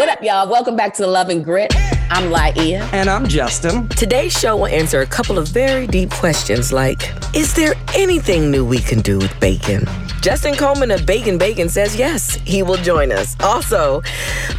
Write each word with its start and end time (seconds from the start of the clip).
What 0.00 0.08
up, 0.08 0.22
y'all? 0.22 0.48
Welcome 0.48 0.76
back 0.76 0.94
to 0.94 1.02
the 1.02 1.08
Love 1.08 1.28
and 1.28 1.44
Grit. 1.44 1.74
I'm 2.12 2.30
Laia. 2.32 2.92
And 2.92 3.08
I'm 3.08 3.26
Justin. 3.28 3.88
Today's 3.88 4.36
show 4.38 4.56
will 4.56 4.66
answer 4.66 5.00
a 5.00 5.06
couple 5.06 5.38
of 5.38 5.46
very 5.48 5.86
deep 5.86 6.10
questions 6.10 6.72
like 6.72 7.12
Is 7.36 7.54
there 7.54 7.74
anything 7.94 8.50
new 8.50 8.64
we 8.64 8.78
can 8.78 9.00
do 9.00 9.18
with 9.18 9.38
bacon? 9.40 9.84
Justin 10.20 10.54
Coleman 10.54 10.90
of 10.90 11.06
Bake'n 11.06 11.38
Bacon 11.38 11.70
says 11.70 11.96
yes, 11.96 12.34
he 12.44 12.62
will 12.62 12.76
join 12.76 13.10
us. 13.10 13.36
Also, 13.40 14.02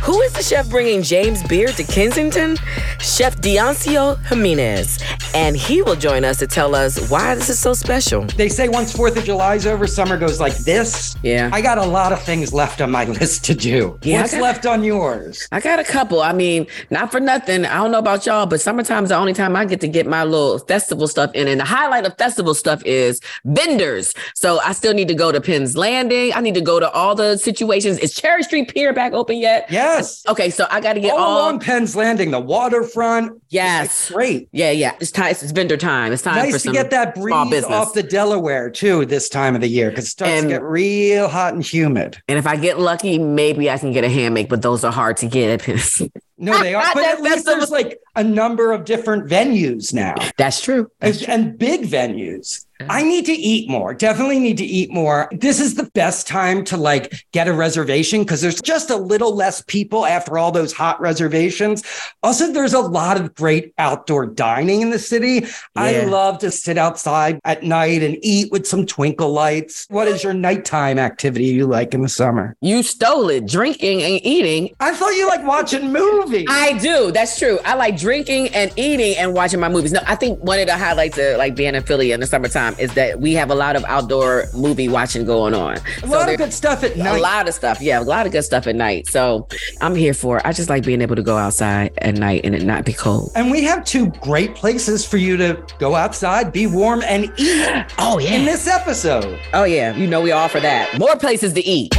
who 0.01 0.19
is 0.21 0.33
the 0.33 0.41
chef 0.41 0.67
bringing 0.71 1.03
James 1.03 1.43
Beard 1.43 1.75
to 1.75 1.83
Kensington? 1.83 2.57
Chef 2.99 3.35
Dionicio 3.37 4.17
Jimenez. 4.25 4.97
And 5.35 5.55
he 5.55 5.83
will 5.83 5.95
join 5.95 6.25
us 6.25 6.39
to 6.39 6.47
tell 6.47 6.73
us 6.73 7.11
why 7.11 7.35
this 7.35 7.47
is 7.49 7.59
so 7.59 7.73
special. 7.73 8.23
They 8.23 8.49
say 8.49 8.69
once 8.69 8.91
4th 8.91 9.17
of 9.17 9.23
July's 9.23 9.67
over, 9.67 9.85
summer 9.85 10.17
goes 10.17 10.39
like 10.39 10.57
this. 10.57 11.15
Yeah. 11.21 11.51
I 11.53 11.61
got 11.61 11.77
a 11.77 11.85
lot 11.85 12.11
of 12.11 12.23
things 12.23 12.51
left 12.53 12.81
on 12.81 12.89
my 12.89 13.05
list 13.19 13.45
to 13.45 13.53
do. 13.53 13.99
Yeah, 14.01 14.21
What's 14.21 14.33
got- 14.33 14.41
left 14.41 14.65
on 14.65 14.83
yours? 14.83 15.47
I 15.51 15.59
got 15.59 15.77
a 15.77 15.83
couple. 15.83 16.21
I 16.21 16.33
mean, 16.33 16.65
not 16.89 17.11
for 17.11 17.19
nothing. 17.19 17.40
I 17.49 17.57
don't 17.77 17.91
know 17.91 17.99
about 17.99 18.25
y'all, 18.25 18.45
but 18.45 18.61
summertime's 18.61 19.09
the 19.09 19.15
only 19.15 19.33
time 19.33 19.55
I 19.55 19.65
get 19.65 19.81
to 19.81 19.87
get 19.87 20.07
my 20.07 20.23
little 20.23 20.59
festival 20.59 21.07
stuff 21.07 21.31
in. 21.33 21.47
And 21.47 21.59
the 21.59 21.65
highlight 21.65 22.05
of 22.05 22.17
festival 22.17 22.53
stuff 22.53 22.81
is 22.85 23.19
vendors. 23.45 24.13
So 24.35 24.59
I 24.59 24.73
still 24.73 24.93
need 24.93 25.07
to 25.07 25.13
go 25.15 25.31
to 25.31 25.41
Penn's 25.41 25.75
Landing. 25.77 26.33
I 26.33 26.41
need 26.41 26.55
to 26.55 26.61
go 26.61 26.79
to 26.79 26.89
all 26.91 27.15
the 27.15 27.37
situations. 27.37 27.97
Is 27.99 28.13
Cherry 28.13 28.43
Street 28.43 28.73
Pier 28.73 28.93
back 28.93 29.13
open 29.13 29.37
yet? 29.37 29.67
Yes. 29.69 30.23
Okay, 30.27 30.49
so 30.49 30.67
I 30.69 30.79
got 30.81 30.93
to 30.93 30.99
get 30.99 31.11
All 31.13 31.19
all. 31.19 31.37
along 31.39 31.59
Penn's 31.59 31.95
Landing, 31.95 32.31
the 32.31 32.39
waterfront. 32.39 33.41
yes. 33.49 33.85
It's 33.85 34.11
great. 34.11 34.49
Yeah, 34.51 34.71
yeah. 34.71 34.95
It's 34.99 35.11
time. 35.11 35.31
It's 35.31 35.51
vendor 35.51 35.77
time. 35.77 36.11
It's 36.13 36.21
time 36.21 36.35
for 36.35 36.43
Nice 36.43 36.53
to 36.53 36.59
some 36.59 36.73
get 36.73 36.89
that 36.91 37.15
breeze 37.15 37.63
off 37.65 37.93
the 37.93 38.03
Delaware 38.03 38.69
too 38.69 39.05
this 39.05 39.29
time 39.29 39.55
of 39.55 39.61
the 39.61 39.67
year 39.67 39.89
because 39.89 40.05
it 40.05 40.09
starts 40.09 40.31
And- 40.33 40.43
to 40.49 40.55
get 40.55 40.63
real 40.63 41.27
hot 41.27 41.53
and 41.53 41.63
humid. 41.63 42.21
and 42.27 42.37
if 42.37 42.47
I 42.47 42.55
get 42.55 42.79
lucky, 42.79 43.17
maybe 43.19 43.69
I 43.69 43.77
can 43.77 43.91
get 43.91 44.03
a 44.03 44.09
hammock, 44.09 44.49
but 44.49 44.61
those 44.61 44.83
are 44.83 44.91
hard 44.91 45.17
to 45.17 45.27
get 45.27 45.49
at 45.49 45.61
Penn's. 45.65 46.01
No, 46.41 46.59
they 46.59 46.73
are, 46.73 46.83
but 46.93 47.05
at 47.05 47.21
least 47.21 47.45
there's 47.45 47.69
like 47.69 47.99
a 48.15 48.23
number 48.23 48.71
of 48.71 48.83
different 48.83 49.29
venues 49.29 49.93
now. 49.93 50.15
That's 50.37 50.59
true. 50.59 50.91
and, 50.99 51.21
and 51.27 51.57
big 51.57 51.83
venues. 51.83 52.65
I 52.89 53.03
need 53.03 53.25
to 53.25 53.33
eat 53.33 53.69
more. 53.69 53.93
Definitely 53.93 54.39
need 54.39 54.57
to 54.57 54.65
eat 54.65 54.91
more. 54.91 55.29
This 55.31 55.59
is 55.59 55.75
the 55.75 55.89
best 55.93 56.27
time 56.27 56.63
to 56.65 56.77
like 56.77 57.25
get 57.31 57.47
a 57.47 57.53
reservation 57.53 58.21
because 58.21 58.41
there's 58.41 58.61
just 58.61 58.89
a 58.89 58.95
little 58.95 59.35
less 59.35 59.61
people 59.67 60.05
after 60.05 60.37
all 60.37 60.51
those 60.51 60.73
hot 60.73 60.99
reservations. 61.01 61.83
Also, 62.23 62.51
there's 62.51 62.73
a 62.73 62.79
lot 62.79 63.19
of 63.19 63.33
great 63.35 63.73
outdoor 63.77 64.25
dining 64.25 64.81
in 64.81 64.89
the 64.89 64.99
city. 64.99 65.45
I 65.75 66.01
love 66.05 66.39
to 66.39 66.51
sit 66.51 66.77
outside 66.77 67.39
at 67.43 67.63
night 67.63 68.03
and 68.03 68.17
eat 68.21 68.51
with 68.51 68.67
some 68.67 68.85
twinkle 68.85 69.31
lights. 69.31 69.85
What 69.89 70.07
is 70.07 70.23
your 70.23 70.33
nighttime 70.33 70.99
activity 70.99 71.45
you 71.45 71.67
like 71.67 71.93
in 71.93 72.01
the 72.01 72.09
summer? 72.09 72.55
You 72.61 72.83
stole 72.83 73.29
it, 73.29 73.47
drinking 73.47 74.03
and 74.03 74.19
eating. 74.25 74.75
I 74.79 74.93
thought 74.93 75.09
you 75.09 75.27
like 75.27 75.43
watching 75.45 75.91
movies. 75.91 76.47
I 76.49 76.77
do. 76.77 77.11
That's 77.11 77.37
true. 77.37 77.59
I 77.65 77.75
like 77.75 77.97
drinking 77.97 78.49
and 78.49 78.71
eating 78.75 79.15
and 79.17 79.33
watching 79.33 79.59
my 79.59 79.69
movies. 79.69 79.91
No, 79.91 80.01
I 80.05 80.15
think 80.15 80.39
one 80.39 80.59
of 80.59 80.67
the 80.67 80.77
highlights 80.77 81.17
of 81.17 81.37
like 81.37 81.55
being 81.55 81.75
in 81.75 81.83
Philly 81.83 82.11
in 82.11 82.19
the 82.19 82.27
summertime 82.27 82.70
is 82.79 82.93
that 82.95 83.19
we 83.19 83.33
have 83.33 83.49
a 83.51 83.55
lot 83.55 83.75
of 83.75 83.83
outdoor 83.85 84.45
movie 84.53 84.87
watching 84.87 85.25
going 85.25 85.53
on. 85.53 85.77
a 86.03 86.07
lot 86.07 86.29
of 86.29 86.37
good 86.37 86.53
stuff 86.53 86.83
at 86.83 86.97
night. 86.97 87.17
a 87.17 87.21
lot 87.21 87.47
of 87.47 87.53
stuff. 87.53 87.81
Yeah, 87.81 87.99
a 87.99 88.03
lot 88.03 88.25
of 88.25 88.31
good 88.31 88.43
stuff 88.43 88.67
at 88.67 88.75
night. 88.75 89.07
So 89.07 89.47
I'm 89.81 89.95
here 89.95 90.13
for 90.13 90.37
it. 90.37 90.45
I 90.45 90.53
just 90.53 90.69
like 90.69 90.83
being 90.83 91.01
able 91.01 91.15
to 91.15 91.23
go 91.23 91.37
outside 91.37 91.91
at 91.99 92.15
night 92.15 92.41
and 92.43 92.55
it 92.55 92.63
not 92.63 92.85
be 92.85 92.93
cold. 92.93 93.31
And 93.35 93.51
we 93.51 93.63
have 93.63 93.83
two 93.85 94.07
great 94.21 94.55
places 94.55 95.05
for 95.05 95.17
you 95.17 95.37
to 95.37 95.63
go 95.79 95.95
outside, 95.95 96.51
be 96.51 96.67
warm, 96.67 97.01
and 97.03 97.31
eat 97.37 97.85
Oh 97.99 98.19
yeah. 98.19 98.33
in 98.33 98.45
this 98.45 98.67
episode. 98.67 99.39
Oh 99.53 99.63
yeah. 99.63 99.95
You 99.95 100.07
know 100.07 100.21
we 100.21 100.31
offer 100.31 100.59
that. 100.59 100.97
More 100.99 101.15
places 101.15 101.53
to 101.53 101.61
eat. 101.61 101.93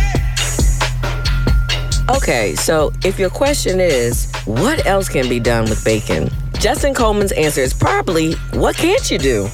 Okay, 2.10 2.54
so 2.56 2.92
if 3.04 3.18
your 3.18 3.30
question 3.30 3.80
is, 3.80 4.30
what 4.44 4.84
else 4.86 5.08
can 5.08 5.28
be 5.28 5.38
done 5.40 5.64
with 5.64 5.82
bacon? 5.84 6.28
Justin 6.62 6.94
Coleman's 6.94 7.32
answer 7.32 7.60
is 7.60 7.74
probably, 7.74 8.34
what 8.52 8.76
can't 8.76 9.10
you 9.10 9.18
do? 9.18 9.48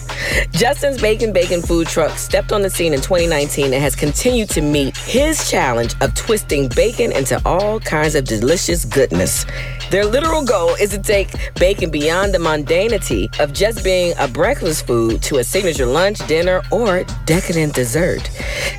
Justin's 0.50 1.00
Bake'n 1.00 1.32
Bacon 1.32 1.62
food 1.62 1.86
truck 1.86 2.18
stepped 2.18 2.52
on 2.52 2.60
the 2.60 2.68
scene 2.68 2.92
in 2.92 3.00
2019 3.00 3.72
and 3.72 3.82
has 3.82 3.96
continued 3.96 4.50
to 4.50 4.60
meet 4.60 4.94
his 4.94 5.50
challenge 5.50 5.94
of 6.02 6.14
twisting 6.14 6.68
bacon 6.68 7.10
into 7.12 7.40
all 7.46 7.80
kinds 7.80 8.14
of 8.14 8.24
delicious 8.24 8.84
goodness. 8.84 9.46
Their 9.90 10.04
literal 10.04 10.44
goal 10.44 10.74
is 10.74 10.90
to 10.90 10.98
take 10.98 11.30
bacon 11.54 11.90
beyond 11.90 12.34
the 12.34 12.38
mundanity 12.38 13.40
of 13.40 13.54
just 13.54 13.82
being 13.82 14.12
a 14.18 14.28
breakfast 14.28 14.86
food 14.86 15.22
to 15.22 15.38
a 15.38 15.44
signature 15.44 15.86
lunch, 15.86 16.18
dinner, 16.26 16.60
or 16.70 17.04
decadent 17.24 17.74
dessert. 17.74 18.28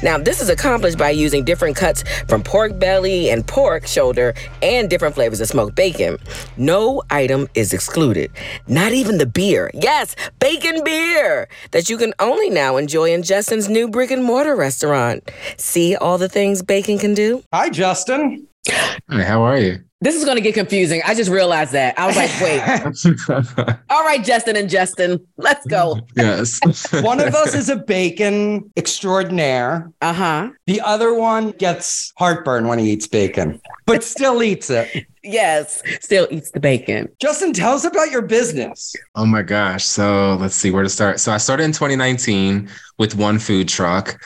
Now, 0.03 0.19
this 0.19 0.39
is 0.39 0.49
accomplished 0.49 0.99
by 0.99 1.09
using 1.09 1.43
different 1.43 1.75
cuts 1.75 2.03
from 2.27 2.43
pork 2.43 2.77
belly 2.77 3.31
and 3.31 3.45
pork 3.47 3.87
shoulder 3.87 4.35
and 4.61 4.87
different 4.87 5.15
flavors 5.15 5.41
of 5.41 5.47
smoked 5.47 5.75
bacon. 5.75 6.19
No 6.57 7.01
item 7.09 7.47
is 7.55 7.73
excluded, 7.73 8.18
not 8.67 8.91
even 8.91 9.17
the 9.17 9.25
beer. 9.25 9.71
Yes, 9.73 10.15
bacon 10.39 10.83
beer 10.83 11.47
that 11.71 11.89
you 11.89 11.97
can 11.97 12.13
only 12.19 12.49
now 12.49 12.77
enjoy 12.77 13.13
in 13.13 13.23
Justin's 13.23 13.69
new 13.69 13.87
brick 13.87 14.11
and 14.11 14.23
mortar 14.23 14.55
restaurant. 14.55 15.31
See 15.57 15.95
all 15.95 16.17
the 16.17 16.29
things 16.29 16.61
bacon 16.61 16.97
can 16.97 17.13
do? 17.13 17.43
Hi, 17.53 17.69
Justin. 17.69 18.47
Hi, 18.69 19.23
how 19.23 19.41
are 19.41 19.57
you? 19.57 19.83
This 20.01 20.15
is 20.15 20.23
gonna 20.23 20.39
get 20.39 20.53
confusing. 20.53 21.01
I 21.05 21.13
just 21.13 21.29
realized 21.29 21.73
that. 21.73 21.99
I 21.99 22.07
was 22.07 22.15
like, 22.15 22.31
wait. 22.39 23.75
All 23.89 24.05
right, 24.05 24.23
Justin 24.23 24.55
and 24.55 24.69
Justin, 24.69 25.27
let's 25.35 25.65
go. 25.67 25.99
yes. 26.15 26.61
One 27.03 27.19
of 27.19 27.35
us 27.35 27.53
is 27.53 27.67
a 27.67 27.75
bacon 27.75 28.71
extraordinaire. 28.77 29.91
Uh-huh. 30.01 30.51
The 30.67 30.79
other 30.79 31.13
one 31.13 31.51
gets 31.51 32.13
heartburn 32.17 32.67
when 32.67 32.79
he 32.79 32.91
eats 32.91 33.07
bacon, 33.07 33.61
but 33.85 34.01
still 34.01 34.41
eats 34.41 34.69
it. 34.69 35.05
Yes. 35.21 35.83
Still 35.99 36.27
eats 36.31 36.51
the 36.51 36.61
bacon. 36.61 37.09
Justin, 37.19 37.51
tell 37.51 37.73
us 37.73 37.83
about 37.83 38.09
your 38.09 38.21
business. 38.21 38.95
Oh 39.15 39.25
my 39.25 39.41
gosh. 39.41 39.83
So 39.83 40.37
let's 40.39 40.55
see 40.55 40.71
where 40.71 40.83
to 40.83 40.89
start. 40.89 41.19
So 41.19 41.33
I 41.33 41.37
started 41.37 41.63
in 41.63 41.73
2019 41.73 42.69
with 42.97 43.15
one 43.15 43.37
food 43.37 43.67
truck. 43.67 44.17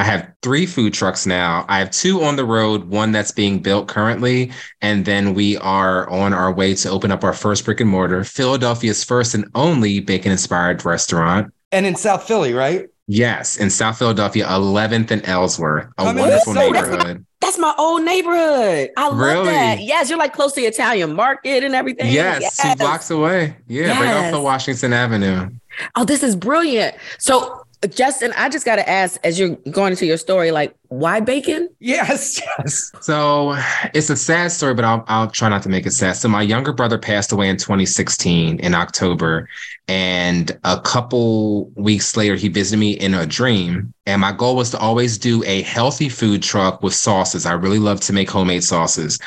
I 0.00 0.04
have 0.04 0.32
three 0.40 0.64
food 0.64 0.94
trucks 0.94 1.26
now. 1.26 1.66
I 1.68 1.78
have 1.78 1.90
two 1.90 2.22
on 2.22 2.36
the 2.36 2.44
road, 2.46 2.84
one 2.88 3.12
that's 3.12 3.32
being 3.32 3.58
built 3.58 3.86
currently, 3.86 4.50
and 4.80 5.04
then 5.04 5.34
we 5.34 5.58
are 5.58 6.08
on 6.08 6.32
our 6.32 6.50
way 6.50 6.74
to 6.76 6.88
open 6.88 7.10
up 7.12 7.22
our 7.22 7.34
first 7.34 7.66
brick 7.66 7.80
and 7.80 7.90
mortar, 7.90 8.24
Philadelphia's 8.24 9.04
first 9.04 9.34
and 9.34 9.44
only 9.54 10.00
bacon 10.00 10.32
inspired 10.32 10.82
restaurant. 10.86 11.52
And 11.70 11.84
in 11.84 11.96
South 11.96 12.26
Philly, 12.26 12.54
right? 12.54 12.88
Yes, 13.08 13.58
in 13.58 13.68
South 13.68 13.98
Philadelphia, 13.98 14.46
11th 14.46 15.10
and 15.10 15.28
Ellsworth, 15.28 15.88
a 15.98 16.00
I 16.02 16.04
mean, 16.14 16.22
wonderful 16.22 16.54
that's 16.54 16.66
so- 16.66 16.72
neighborhood. 16.72 17.26
That's 17.42 17.58
my 17.58 17.74
old 17.78 18.02
neighborhood. 18.02 18.90
I 18.96 19.08
love 19.08 19.18
Really? 19.18 19.44
that. 19.46 19.80
Yes, 19.80 20.08
you're 20.08 20.18
like 20.18 20.32
close 20.34 20.52
to 20.52 20.60
the 20.60 20.66
Italian 20.66 21.14
market 21.14 21.64
and 21.64 21.74
everything. 21.74 22.12
Yes, 22.12 22.56
two 22.56 22.74
blocks 22.76 23.10
away. 23.10 23.56
Yeah, 23.66 23.88
right 23.98 24.14
off 24.14 24.22
Yes. 24.24 24.34
of 24.34 24.42
Washington 24.42 24.92
Avenue. 24.92 25.48
Oh, 25.96 26.04
this 26.04 26.22
is 26.22 26.36
brilliant. 26.36 26.94
So, 27.18 27.59
Justin, 27.88 28.32
I 28.36 28.50
just 28.50 28.66
got 28.66 28.76
to 28.76 28.86
ask 28.88 29.18
as 29.24 29.38
you're 29.38 29.56
going 29.70 29.92
into 29.92 30.04
your 30.04 30.18
story, 30.18 30.50
like, 30.50 30.74
why 30.88 31.20
bacon? 31.20 31.68
Yes, 31.78 32.38
yes. 32.58 32.92
So 33.00 33.56
it's 33.94 34.10
a 34.10 34.16
sad 34.16 34.52
story, 34.52 34.74
but 34.74 34.84
I'll 34.84 35.04
I'll 35.08 35.30
try 35.30 35.48
not 35.48 35.62
to 35.62 35.70
make 35.70 35.86
it 35.86 35.92
sad. 35.92 36.16
So 36.16 36.28
my 36.28 36.42
younger 36.42 36.72
brother 36.72 36.98
passed 36.98 37.32
away 37.32 37.48
in 37.48 37.56
2016 37.56 38.60
in 38.60 38.74
October, 38.74 39.48
and 39.88 40.58
a 40.64 40.78
couple 40.80 41.70
weeks 41.70 42.16
later 42.16 42.34
he 42.34 42.48
visited 42.48 42.78
me 42.78 42.92
in 42.92 43.14
a 43.14 43.24
dream. 43.24 43.94
And 44.04 44.20
my 44.20 44.32
goal 44.32 44.56
was 44.56 44.70
to 44.72 44.78
always 44.78 45.16
do 45.16 45.42
a 45.44 45.62
healthy 45.62 46.10
food 46.10 46.42
truck 46.42 46.82
with 46.82 46.94
sauces. 46.94 47.46
I 47.46 47.52
really 47.52 47.78
love 47.78 48.00
to 48.02 48.12
make 48.12 48.28
homemade 48.30 48.64
sauces, 48.64 49.18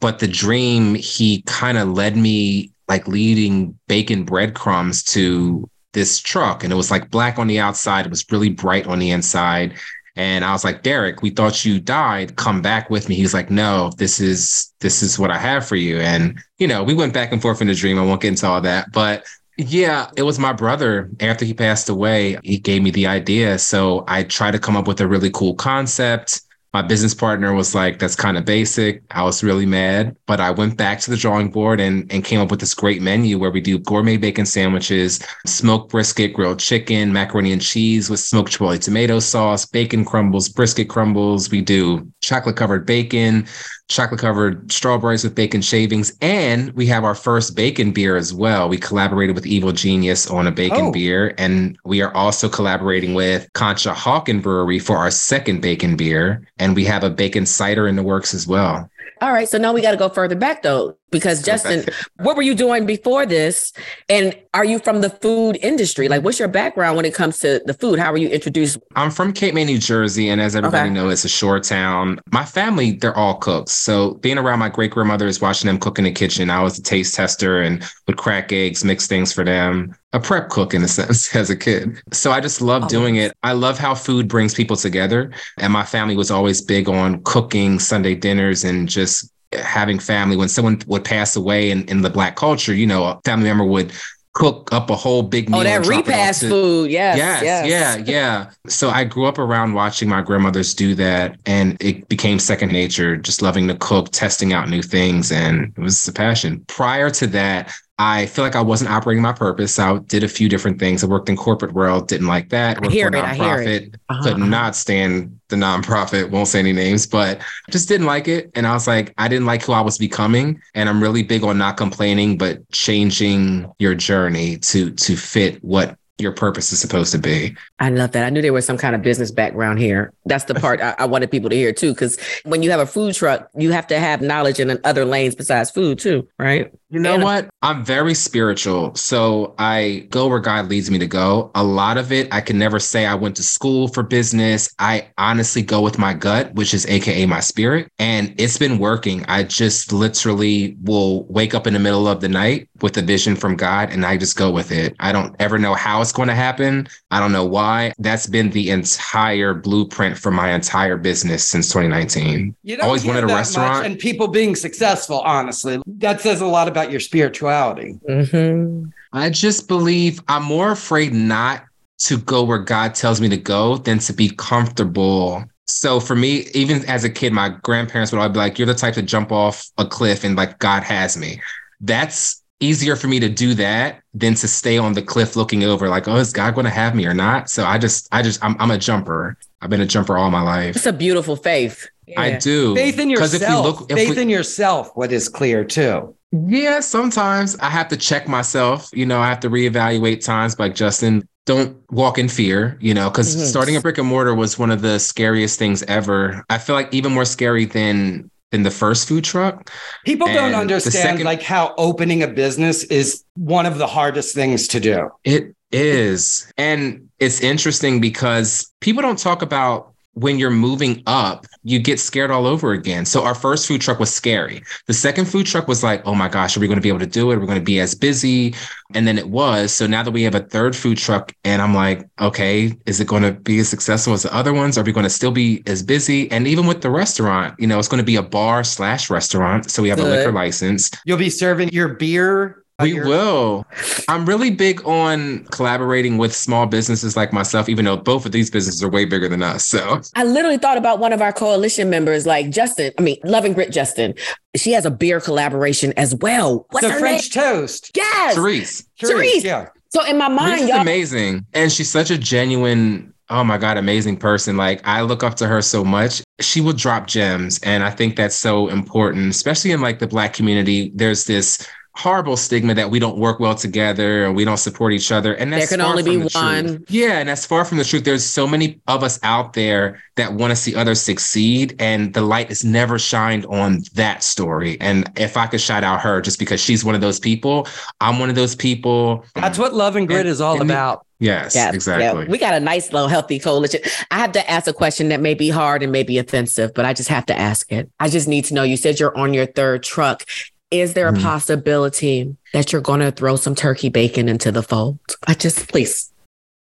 but 0.00 0.18
the 0.18 0.28
dream 0.28 0.94
he 0.96 1.42
kind 1.46 1.78
of 1.78 1.88
led 1.88 2.16
me 2.16 2.72
like 2.88 3.08
leading 3.08 3.78
bacon 3.86 4.24
breadcrumbs 4.24 5.02
to 5.02 5.68
this 5.92 6.20
truck, 6.20 6.64
and 6.64 6.72
it 6.72 6.76
was 6.76 6.90
like 6.90 7.10
black 7.10 7.38
on 7.38 7.46
the 7.46 7.60
outside. 7.60 8.06
It 8.06 8.10
was 8.10 8.24
really 8.30 8.50
bright 8.50 8.86
on 8.86 8.98
the 8.98 9.10
inside. 9.10 9.74
And 10.14 10.44
I 10.44 10.52
was 10.52 10.62
like, 10.62 10.82
Derek, 10.82 11.22
we 11.22 11.30
thought 11.30 11.64
you 11.64 11.80
died. 11.80 12.36
Come 12.36 12.60
back 12.60 12.90
with 12.90 13.08
me. 13.08 13.14
He's 13.14 13.32
like, 13.32 13.50
No, 13.50 13.90
this 13.96 14.20
is 14.20 14.72
this 14.80 15.02
is 15.02 15.18
what 15.18 15.30
I 15.30 15.38
have 15.38 15.66
for 15.66 15.76
you. 15.76 15.98
And 15.98 16.38
you 16.58 16.66
know, 16.66 16.84
we 16.84 16.94
went 16.94 17.14
back 17.14 17.32
and 17.32 17.40
forth 17.40 17.62
in 17.62 17.68
the 17.68 17.74
dream. 17.74 17.98
I 17.98 18.04
won't 18.04 18.20
get 18.20 18.28
into 18.28 18.46
all 18.46 18.60
that, 18.60 18.92
but 18.92 19.24
yeah, 19.56 20.10
it 20.16 20.22
was 20.22 20.38
my 20.38 20.52
brother. 20.52 21.10
After 21.20 21.44
he 21.44 21.54
passed 21.54 21.88
away, 21.88 22.38
he 22.42 22.58
gave 22.58 22.82
me 22.82 22.90
the 22.90 23.06
idea. 23.06 23.58
So 23.58 24.04
I 24.08 24.22
tried 24.24 24.52
to 24.52 24.58
come 24.58 24.76
up 24.76 24.88
with 24.88 25.00
a 25.00 25.06
really 25.06 25.30
cool 25.30 25.54
concept. 25.54 26.42
My 26.72 26.80
business 26.80 27.12
partner 27.12 27.52
was 27.52 27.74
like, 27.74 27.98
that's 27.98 28.16
kind 28.16 28.38
of 28.38 28.46
basic. 28.46 29.02
I 29.10 29.24
was 29.24 29.44
really 29.44 29.66
mad, 29.66 30.16
but 30.26 30.40
I 30.40 30.50
went 30.50 30.78
back 30.78 31.00
to 31.00 31.10
the 31.10 31.18
drawing 31.18 31.50
board 31.50 31.80
and, 31.80 32.10
and 32.10 32.24
came 32.24 32.40
up 32.40 32.50
with 32.50 32.60
this 32.60 32.72
great 32.72 33.02
menu 33.02 33.38
where 33.38 33.50
we 33.50 33.60
do 33.60 33.78
gourmet 33.78 34.16
bacon 34.16 34.46
sandwiches, 34.46 35.20
smoked 35.46 35.90
brisket, 35.90 36.32
grilled 36.32 36.60
chicken, 36.60 37.12
macaroni 37.12 37.52
and 37.52 37.60
cheese 37.60 38.08
with 38.08 38.20
smoked 38.20 38.58
chipotle 38.58 38.80
tomato 38.80 39.18
sauce, 39.18 39.66
bacon 39.66 40.02
crumbles, 40.02 40.48
brisket 40.48 40.88
crumbles. 40.88 41.50
We 41.50 41.60
do 41.60 42.10
chocolate 42.22 42.56
covered 42.56 42.86
bacon, 42.86 43.46
chocolate 43.92 44.20
covered 44.20 44.72
strawberries 44.72 45.22
with 45.24 45.34
bacon 45.34 45.60
shavings, 45.62 46.12
and 46.20 46.72
we 46.72 46.86
have 46.86 47.04
our 47.04 47.14
first 47.14 47.54
bacon 47.54 47.92
beer 47.92 48.16
as 48.16 48.32
well. 48.32 48.68
We 48.68 48.78
collaborated 48.78 49.36
with 49.36 49.46
Evil 49.46 49.72
Genius 49.72 50.28
on 50.30 50.46
a 50.46 50.50
bacon 50.50 50.86
Oh. 50.86 50.92
beer, 50.92 51.34
and 51.38 51.76
we 51.84 52.00
are 52.02 52.14
also 52.14 52.48
collaborating 52.48 53.14
with 53.14 53.48
Conshohocken 53.54 54.42
Brewery 54.42 54.78
for 54.78 54.96
our 54.96 55.10
second 55.10 55.60
bacon 55.60 55.96
beer, 55.96 56.42
and 56.58 56.74
we 56.74 56.84
have 56.86 57.04
a 57.04 57.10
bacon 57.10 57.46
cider 57.46 57.86
in 57.86 57.96
the 57.96 58.02
works 58.02 58.34
as 58.34 58.46
well. 58.46 58.88
All 59.20 59.32
right. 59.32 59.48
So 59.48 59.56
now 59.58 59.72
we 59.72 59.82
got 59.82 59.92
to 59.92 59.96
go 59.96 60.08
further 60.08 60.34
back 60.34 60.62
though, 60.62 60.96
because 61.12 61.42
Justin, 61.42 61.84
what 62.16 62.34
were 62.34 62.42
you 62.42 62.54
doing 62.54 62.86
before 62.86 63.26
this? 63.26 63.72
And 64.08 64.36
are 64.54 64.64
you 64.64 64.78
from 64.80 65.02
the 65.02 65.10
food 65.10 65.58
industry? 65.62 66.08
Like, 66.08 66.24
what's 66.24 66.38
your 66.38 66.48
background 66.48 66.96
when 66.96 67.04
it 67.04 67.14
comes 67.14 67.38
to 67.40 67.62
the 67.64 67.74
food? 67.74 67.98
How 67.98 68.10
were 68.10 68.18
you 68.18 68.28
introduced? 68.28 68.78
I'm 68.96 69.10
from 69.10 69.32
Cape 69.32 69.54
May, 69.54 69.64
New 69.64 69.78
Jersey. 69.78 70.30
And 70.30 70.40
as 70.40 70.56
everybody 70.56 70.88
okay. 70.88 70.94
knows, 70.94 71.12
it's 71.12 71.24
a 71.26 71.28
shore 71.28 71.60
town. 71.60 72.18
My 72.32 72.44
family, 72.44 72.92
they're 72.92 73.16
all 73.16 73.36
cooks. 73.36 73.72
So 73.72 74.14
being 74.14 74.38
around 74.38 74.58
my 74.58 74.70
great 74.70 74.90
grandmothers, 74.90 75.40
watching 75.40 75.68
them 75.68 75.78
cook 75.78 75.98
in 75.98 76.04
the 76.04 76.12
kitchen, 76.12 76.50
I 76.50 76.62
was 76.62 76.78
a 76.78 76.82
taste 76.82 77.14
tester 77.14 77.60
and 77.60 77.84
would 78.06 78.16
crack 78.16 78.50
eggs, 78.52 78.84
mix 78.84 79.06
things 79.06 79.32
for 79.32 79.44
them. 79.44 79.94
A 80.14 80.20
prep 80.20 80.48
cook 80.48 80.74
in 80.74 80.82
a 80.82 80.88
sense 80.98 81.36
as 81.36 81.50
a 81.50 81.56
kid. 81.56 82.02
So 82.12 82.32
I 82.32 82.40
just 82.40 82.60
love 82.60 82.84
oh, 82.84 82.88
doing 82.88 83.16
it. 83.16 83.32
I 83.42 83.52
love 83.52 83.78
how 83.78 83.94
food 83.94 84.28
brings 84.28 84.54
people 84.54 84.76
together. 84.76 85.30
And 85.58 85.72
my 85.72 85.84
family 85.84 86.16
was 86.16 86.30
always 86.30 86.62
big 86.62 86.88
on 86.88 87.22
cooking 87.24 87.78
Sunday 87.78 88.14
dinners 88.14 88.64
and 88.64 88.88
just 88.88 89.30
having 89.54 89.98
family 89.98 90.36
when 90.36 90.48
someone 90.48 90.80
would 90.86 91.04
pass 91.04 91.36
away 91.36 91.70
in, 91.70 91.84
in 91.88 92.02
the 92.02 92.10
black 92.10 92.36
culture 92.36 92.74
you 92.74 92.86
know 92.86 93.04
a 93.04 93.20
family 93.24 93.44
member 93.44 93.64
would 93.64 93.92
cook 94.34 94.72
up 94.72 94.88
a 94.90 94.96
whole 94.96 95.22
big 95.22 95.48
oh, 95.48 95.52
meal. 95.52 95.60
Oh, 95.60 95.64
that 95.64 95.86
repast 95.86 96.40
to, 96.40 96.48
food. 96.48 96.90
Yes, 96.90 97.18
yes. 97.18 97.42
Yes. 97.42 97.98
Yeah. 97.98 98.04
Yeah. 98.06 98.50
So 98.66 98.90
I 98.90 99.04
grew 99.04 99.26
up 99.26 99.38
around 99.38 99.74
watching 99.74 100.08
my 100.08 100.22
grandmothers 100.22 100.74
do 100.74 100.94
that 100.94 101.38
and 101.46 101.76
it 101.80 102.08
became 102.08 102.38
second 102.38 102.72
nature, 102.72 103.16
just 103.16 103.42
loving 103.42 103.68
to 103.68 103.74
cook, 103.76 104.10
testing 104.10 104.52
out 104.52 104.68
new 104.68 104.82
things. 104.82 105.30
And 105.30 105.72
it 105.76 105.80
was 105.80 106.08
a 106.08 106.12
passion. 106.12 106.64
Prior 106.66 107.10
to 107.10 107.26
that, 107.28 107.72
I 108.04 108.26
feel 108.26 108.44
like 108.44 108.56
I 108.56 108.60
wasn't 108.60 108.90
operating 108.90 109.22
my 109.22 109.32
purpose. 109.32 109.78
I 109.78 109.96
did 109.98 110.24
a 110.24 110.28
few 110.28 110.48
different 110.48 110.80
things. 110.80 111.04
I 111.04 111.06
worked 111.06 111.28
in 111.28 111.36
corporate 111.36 111.72
world, 111.72 112.08
didn't 112.08 112.26
like 112.26 112.48
that. 112.48 112.80
Worked 112.80 112.88
I 112.88 112.90
hear 112.90 113.10
for 113.12 113.16
it, 113.16 113.24
nonprofit, 113.24 113.94
uh-huh. 114.08 114.22
could 114.24 114.32
uh-huh. 114.32 114.46
not 114.46 114.74
stand 114.74 115.38
the 115.50 115.56
nonprofit. 115.56 116.30
Won't 116.30 116.48
say 116.48 116.58
any 116.58 116.72
names, 116.72 117.06
but 117.06 117.40
just 117.70 117.88
didn't 117.88 118.08
like 118.08 118.26
it. 118.26 118.50
And 118.56 118.66
I 118.66 118.72
was 118.72 118.88
like, 118.88 119.14
I 119.18 119.28
didn't 119.28 119.46
like 119.46 119.62
who 119.62 119.72
I 119.72 119.82
was 119.82 119.98
becoming. 119.98 120.60
And 120.74 120.88
I'm 120.88 121.00
really 121.00 121.22
big 121.22 121.44
on 121.44 121.58
not 121.58 121.76
complaining, 121.76 122.36
but 122.36 122.68
changing 122.72 123.70
your 123.78 123.94
journey 123.94 124.58
to 124.58 124.90
to 124.90 125.16
fit 125.16 125.62
what 125.62 125.96
your 126.18 126.32
purpose 126.32 126.72
is 126.72 126.80
supposed 126.80 127.12
to 127.12 127.18
be. 127.18 127.56
I 127.80 127.90
love 127.90 128.12
that. 128.12 128.24
I 128.24 128.30
knew 128.30 128.40
there 128.42 128.52
was 128.52 128.64
some 128.64 128.78
kind 128.78 128.94
of 128.94 129.02
business 129.02 129.30
background 129.30 129.78
here. 129.78 130.12
That's 130.24 130.44
the 130.44 130.54
part 130.54 130.80
I, 130.80 130.94
I, 130.98 131.06
wanted 131.06 131.30
people 131.30 131.50
to 131.50 131.56
hear 131.56 131.72
too. 131.72 131.92
Because 131.92 132.18
when 132.44 132.62
you 132.62 132.70
have 132.70 132.80
a 132.80 132.86
food 132.86 133.14
truck, 133.14 133.50
you 133.56 133.72
have 133.72 133.86
to 133.88 133.98
have 133.98 134.22
knowledge 134.22 134.60
in 134.60 134.78
other 134.84 135.04
lanes 135.04 135.34
besides 135.34 135.70
food 135.70 135.98
too, 135.98 136.28
right? 136.38 136.72
You 136.92 136.98
know 137.00 137.14
and, 137.14 137.22
what? 137.22 137.48
I'm 137.62 137.82
very 137.86 138.12
spiritual. 138.12 138.94
So 138.96 139.54
I 139.58 140.06
go 140.10 140.28
where 140.28 140.40
God 140.40 140.68
leads 140.68 140.90
me 140.90 140.98
to 140.98 141.06
go. 141.06 141.50
A 141.54 141.64
lot 141.64 141.96
of 141.96 142.12
it, 142.12 142.28
I 142.34 142.42
can 142.42 142.58
never 142.58 142.78
say 142.78 143.06
I 143.06 143.14
went 143.14 143.34
to 143.36 143.42
school 143.42 143.88
for 143.88 144.02
business. 144.02 144.74
I 144.78 145.08
honestly 145.16 145.62
go 145.62 145.80
with 145.80 145.98
my 145.98 146.12
gut, 146.12 146.52
which 146.52 146.74
is 146.74 146.84
AKA 146.84 147.24
my 147.24 147.40
spirit. 147.40 147.90
And 147.98 148.34
it's 148.36 148.58
been 148.58 148.78
working. 148.78 149.24
I 149.26 149.42
just 149.42 149.90
literally 149.90 150.76
will 150.82 151.24
wake 151.28 151.54
up 151.54 151.66
in 151.66 151.72
the 151.72 151.78
middle 151.78 152.06
of 152.06 152.20
the 152.20 152.28
night 152.28 152.68
with 152.82 152.98
a 152.98 153.02
vision 153.02 153.36
from 153.36 153.56
God 153.56 153.90
and 153.90 154.04
I 154.04 154.18
just 154.18 154.36
go 154.36 154.50
with 154.50 154.70
it. 154.70 154.94
I 155.00 155.12
don't 155.12 155.34
ever 155.38 155.58
know 155.58 155.72
how 155.72 156.02
it's 156.02 156.12
going 156.12 156.28
to 156.28 156.34
happen. 156.34 156.88
I 157.10 157.20
don't 157.20 157.32
know 157.32 157.46
why. 157.46 157.94
That's 158.00 158.26
been 158.26 158.50
the 158.50 158.70
entire 158.70 159.54
blueprint 159.54 160.18
for 160.18 160.30
my 160.30 160.52
entire 160.52 160.98
business 160.98 161.48
since 161.48 161.68
2019. 161.68 162.54
You 162.64 162.76
don't 162.76 162.84
always 162.84 163.06
wanted 163.06 163.24
a 163.24 163.28
restaurant 163.28 163.86
and 163.86 163.98
people 163.98 164.28
being 164.28 164.56
successful, 164.56 165.20
honestly. 165.20 165.80
That 165.86 166.20
says 166.20 166.42
a 166.42 166.46
lot 166.46 166.68
about 166.68 166.81
about 166.82 166.90
your 166.90 167.00
spirituality. 167.00 167.98
Mm-hmm. 168.08 168.90
I 169.12 169.30
just 169.30 169.68
believe 169.68 170.20
I'm 170.28 170.44
more 170.44 170.72
afraid 170.72 171.12
not 171.12 171.64
to 171.98 172.18
go 172.18 172.42
where 172.42 172.58
God 172.58 172.94
tells 172.94 173.20
me 173.20 173.28
to 173.28 173.36
go 173.36 173.76
than 173.78 173.98
to 174.00 174.12
be 174.12 174.30
comfortable. 174.30 175.44
So 175.66 176.00
for 176.00 176.16
me, 176.16 176.46
even 176.54 176.84
as 176.86 177.04
a 177.04 177.10
kid, 177.10 177.32
my 177.32 177.50
grandparents 177.62 178.10
would 178.10 178.18
always 178.18 178.32
be 178.32 178.38
like, 178.38 178.58
You're 178.58 178.66
the 178.66 178.74
type 178.74 178.94
to 178.94 179.02
jump 179.02 179.30
off 179.30 179.70
a 179.78 179.86
cliff 179.86 180.24
and 180.24 180.36
like 180.36 180.58
God 180.58 180.82
has 180.82 181.16
me. 181.16 181.40
That's 181.80 182.42
easier 182.60 182.96
for 182.96 183.08
me 183.08 183.20
to 183.20 183.28
do 183.28 183.54
that 183.54 184.02
than 184.14 184.34
to 184.34 184.48
stay 184.48 184.78
on 184.78 184.92
the 184.92 185.02
cliff 185.02 185.36
looking 185.36 185.64
over, 185.64 185.88
like, 185.88 186.06
oh, 186.06 186.16
is 186.16 186.32
God 186.32 186.54
going 186.54 186.64
to 186.64 186.70
have 186.70 186.94
me 186.94 187.06
or 187.06 187.14
not? 187.14 187.50
So 187.50 187.64
I 187.64 187.76
just, 187.76 188.08
I 188.12 188.22
just, 188.22 188.42
I'm, 188.44 188.56
I'm 188.60 188.70
a 188.70 188.78
jumper. 188.78 189.36
I've 189.60 189.70
been 189.70 189.80
a 189.80 189.86
jumper 189.86 190.16
all 190.16 190.30
my 190.30 190.42
life. 190.42 190.76
It's 190.76 190.86
a 190.86 190.92
beautiful 190.92 191.36
faith. 191.36 191.88
Yeah. 192.06 192.20
I 192.20 192.38
do. 192.38 192.74
Faith 192.74 192.98
in 192.98 193.10
yourself. 193.10 193.42
If 193.42 193.48
you 193.48 193.60
look, 193.60 193.90
if 193.90 193.96
faith 193.96 194.16
we, 194.16 194.22
in 194.22 194.28
yourself, 194.28 194.90
what 194.94 195.12
is 195.12 195.28
clear 195.28 195.64
too. 195.64 196.14
Yeah, 196.32 196.80
sometimes 196.80 197.56
I 197.58 197.68
have 197.68 197.88
to 197.88 197.96
check 197.96 198.26
myself. 198.26 198.88
You 198.92 199.06
know, 199.06 199.20
I 199.20 199.28
have 199.28 199.40
to 199.40 199.50
reevaluate 199.50 200.24
times 200.24 200.58
like 200.58 200.74
Justin. 200.74 201.28
Don't 201.44 201.76
walk 201.90 202.18
in 202.18 202.28
fear, 202.28 202.78
you 202.80 202.94
know, 202.94 203.10
because 203.10 203.36
mm-hmm. 203.36 203.44
starting 203.44 203.76
a 203.76 203.80
brick 203.80 203.98
and 203.98 204.06
mortar 204.06 204.34
was 204.34 204.58
one 204.58 204.70
of 204.70 204.80
the 204.80 204.98
scariest 204.98 205.58
things 205.58 205.82
ever. 205.84 206.44
I 206.48 206.58
feel 206.58 206.76
like 206.76 206.92
even 206.94 207.12
more 207.12 207.24
scary 207.24 207.64
than 207.66 208.30
than 208.52 208.62
the 208.62 208.70
first 208.70 209.08
food 209.08 209.24
truck. 209.24 209.70
People 210.04 210.28
and 210.28 210.36
don't 210.36 210.54
understand 210.54 210.92
second, 210.92 211.24
like 211.24 211.42
how 211.42 211.74
opening 211.76 212.22
a 212.22 212.28
business 212.28 212.84
is 212.84 213.24
one 213.34 213.66
of 213.66 213.78
the 213.78 213.86
hardest 213.86 214.34
things 214.34 214.68
to 214.68 214.78
do. 214.78 215.10
It 215.24 215.54
is. 215.72 216.52
And 216.56 217.08
it's 217.18 217.40
interesting 217.40 218.00
because 218.00 218.70
people 218.80 219.02
don't 219.02 219.18
talk 219.18 219.42
about 219.42 219.91
when 220.14 220.38
you're 220.38 220.50
moving 220.50 221.02
up, 221.06 221.46
you 221.62 221.78
get 221.78 221.98
scared 221.98 222.30
all 222.30 222.46
over 222.46 222.72
again. 222.72 223.04
So 223.04 223.24
our 223.24 223.34
first 223.34 223.66
food 223.66 223.80
truck 223.80 223.98
was 223.98 224.12
scary. 224.12 224.62
The 224.86 224.92
second 224.92 225.26
food 225.26 225.46
truck 225.46 225.68
was 225.68 225.82
like, 225.82 226.02
oh 226.06 226.14
my 226.14 226.28
gosh, 226.28 226.56
are 226.56 226.60
we 226.60 226.66
going 226.66 226.76
to 226.76 226.82
be 226.82 226.88
able 226.88 226.98
to 227.00 227.06
do 227.06 227.30
it? 227.30 227.38
We're 227.38 227.46
going 227.46 227.58
to 227.58 227.64
be 227.64 227.80
as 227.80 227.94
busy. 227.94 228.54
And 228.94 229.06
then 229.06 229.16
it 229.16 229.28
was. 229.28 229.72
So 229.72 229.86
now 229.86 230.02
that 230.02 230.10
we 230.10 230.22
have 230.24 230.34
a 230.34 230.40
third 230.40 230.76
food 230.76 230.98
truck, 230.98 231.32
and 231.44 231.62
I'm 231.62 231.74
like, 231.74 232.06
okay, 232.20 232.76
is 232.84 233.00
it 233.00 233.06
going 233.08 233.22
to 233.22 233.32
be 233.32 233.58
as 233.58 233.68
successful 233.68 234.12
as 234.12 234.22
the 234.22 234.34
other 234.34 234.52
ones? 234.52 234.76
Are 234.76 234.84
we 234.84 234.92
going 234.92 235.04
to 235.04 235.10
still 235.10 235.30
be 235.30 235.62
as 235.66 235.82
busy? 235.82 236.30
And 236.30 236.46
even 236.46 236.66
with 236.66 236.82
the 236.82 236.90
restaurant, 236.90 237.54
you 237.58 237.66
know, 237.66 237.78
it's 237.78 237.88
going 237.88 237.98
to 237.98 238.04
be 238.04 238.16
a 238.16 238.22
bar 238.22 238.64
slash 238.64 239.08
restaurant. 239.08 239.70
So 239.70 239.82
we 239.82 239.88
have 239.88 239.98
Good. 239.98 240.08
a 240.08 240.16
liquor 240.16 240.32
license. 240.32 240.90
You'll 241.06 241.16
be 241.16 241.30
serving 241.30 241.70
your 241.70 241.94
beer 241.94 242.61
we 242.80 242.94
will. 242.94 243.66
I'm 244.08 244.26
really 244.26 244.50
big 244.50 244.84
on 244.86 245.44
collaborating 245.46 246.18
with 246.18 246.34
small 246.34 246.66
businesses 246.66 247.16
like 247.16 247.32
myself, 247.32 247.68
even 247.68 247.84
though 247.84 247.96
both 247.96 248.26
of 248.26 248.32
these 248.32 248.50
businesses 248.50 248.82
are 248.82 248.88
way 248.88 249.04
bigger 249.04 249.28
than 249.28 249.42
us. 249.42 249.66
So 249.66 250.00
I 250.14 250.24
literally 250.24 250.58
thought 250.58 250.78
about 250.78 250.98
one 250.98 251.12
of 251.12 251.22
our 251.22 251.32
coalition 251.32 251.90
members, 251.90 252.26
like 252.26 252.50
Justin. 252.50 252.92
I 252.98 253.02
mean, 253.02 253.18
Love 253.24 253.44
and 253.44 253.54
Grit 253.54 253.72
Justin. 253.72 254.14
She 254.56 254.72
has 254.72 254.84
a 254.84 254.90
beer 254.90 255.20
collaboration 255.20 255.92
as 255.96 256.14
well. 256.16 256.66
What's 256.70 256.86
the 256.86 256.92
her 256.92 256.98
French 256.98 257.34
name? 257.34 257.44
toast. 257.44 257.90
Yes. 257.96 258.34
Therese. 258.34 258.86
Therese. 258.98 259.44
Yeah. 259.44 259.68
So 259.90 260.04
in 260.04 260.16
my 260.18 260.28
mind, 260.28 260.62
Therese 260.62 260.80
amazing, 260.80 261.46
and 261.52 261.70
she's 261.70 261.90
such 261.90 262.10
a 262.10 262.18
genuine 262.18 263.12
oh 263.30 263.44
my 263.44 263.56
god 263.56 263.76
amazing 263.76 264.16
person 264.16 264.56
like 264.56 264.80
i 264.84 265.00
look 265.00 265.22
up 265.22 265.36
to 265.36 265.46
her 265.46 265.62
so 265.62 265.84
much 265.84 266.22
she 266.40 266.60
will 266.60 266.72
drop 266.72 267.06
gems 267.06 267.58
and 267.62 267.84
i 267.84 267.88
think 267.88 268.16
that's 268.16 268.34
so 268.34 268.68
important 268.68 269.30
especially 269.30 269.70
in 269.70 269.80
like 269.80 270.00
the 270.00 270.06
black 270.06 270.34
community 270.34 270.90
there's 270.94 271.24
this 271.24 271.66
horrible 271.94 272.36
stigma 272.36 272.74
that 272.74 272.90
we 272.90 272.98
don't 272.98 273.18
work 273.18 273.38
well 273.38 273.54
together 273.54 274.24
and 274.24 274.34
we 274.34 274.44
don't 274.44 274.56
support 274.56 274.92
each 274.92 275.12
other. 275.12 275.34
And 275.34 275.52
that's 275.52 275.68
there 275.68 275.78
can 275.78 275.86
only 275.86 276.02
be 276.02 276.16
one. 276.16 276.66
Truth. 276.66 276.90
Yeah, 276.90 277.18
and 277.18 277.28
that's 277.28 277.44
far 277.44 277.64
from 277.64 277.78
the 277.78 277.84
truth. 277.84 278.04
There's 278.04 278.24
so 278.24 278.46
many 278.46 278.80
of 278.86 279.02
us 279.02 279.18
out 279.22 279.52
there 279.52 280.02
that 280.16 280.32
want 280.32 280.50
to 280.50 280.56
see 280.56 280.74
others 280.74 281.00
succeed, 281.00 281.76
and 281.78 282.12
the 282.14 282.22
light 282.22 282.50
is 282.50 282.64
never 282.64 282.98
shined 282.98 283.46
on 283.46 283.82
that 283.94 284.22
story. 284.22 284.78
And 284.80 285.10
if 285.16 285.36
I 285.36 285.46
could 285.46 285.60
shout 285.60 285.84
out 285.84 286.00
her, 286.00 286.20
just 286.20 286.38
because 286.38 286.60
she's 286.60 286.84
one 286.84 286.94
of 286.94 287.00
those 287.00 287.20
people, 287.20 287.66
I'm 288.00 288.18
one 288.18 288.30
of 288.30 288.36
those 288.36 288.54
people. 288.54 289.24
That's 289.34 289.58
what 289.58 289.74
love 289.74 289.96
and 289.96 290.06
grit 290.06 290.20
and, 290.20 290.28
is 290.28 290.40
all 290.40 290.60
about. 290.60 291.06
Yes, 291.18 291.54
yes, 291.54 291.72
exactly. 291.72 292.24
Yeah. 292.24 292.30
We 292.30 292.36
got 292.36 292.54
a 292.54 292.58
nice 292.58 292.92
little 292.92 293.06
healthy 293.06 293.38
coalition. 293.38 293.80
I 294.10 294.18
have 294.18 294.32
to 294.32 294.50
ask 294.50 294.66
a 294.66 294.72
question 294.72 295.08
that 295.10 295.20
may 295.20 295.34
be 295.34 295.50
hard 295.50 295.84
and 295.84 295.92
may 295.92 296.02
be 296.02 296.18
offensive, 296.18 296.74
but 296.74 296.84
I 296.84 296.94
just 296.94 297.08
have 297.10 297.26
to 297.26 297.38
ask 297.38 297.70
it. 297.70 297.88
I 298.00 298.08
just 298.08 298.26
need 298.26 298.46
to 298.46 298.54
know. 298.54 298.64
You 298.64 298.76
said 298.76 298.98
you're 298.98 299.16
on 299.16 299.32
your 299.32 299.46
third 299.46 299.84
truck. 299.84 300.24
Is 300.72 300.94
there 300.94 301.08
a 301.08 301.12
mm. 301.12 301.22
possibility 301.22 302.34
that 302.54 302.72
you're 302.72 302.80
going 302.80 303.00
to 303.00 303.10
throw 303.12 303.36
some 303.36 303.54
turkey 303.54 303.90
bacon 303.90 304.26
into 304.26 304.50
the 304.50 304.62
fold? 304.62 304.98
I 305.26 305.34
just, 305.34 305.68
please. 305.68 306.10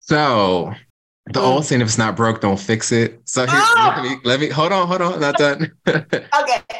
So, 0.01 0.73
the 1.27 1.39
mm. 1.39 1.43
old 1.43 1.65
saying, 1.65 1.79
if 1.79 1.87
it's 1.87 1.97
not 1.97 2.17
broke, 2.17 2.41
don't 2.41 2.59
fix 2.59 2.91
it. 2.91 3.21
So, 3.23 3.45
here, 3.45 3.55
oh! 3.55 3.93
let, 3.95 4.03
me, 4.03 4.17
let 4.25 4.39
me, 4.41 4.49
hold 4.49 4.73
on, 4.73 4.89
hold 4.89 5.01
on, 5.01 5.21
not 5.21 5.37
done. 5.37 5.71
okay. 5.87 6.03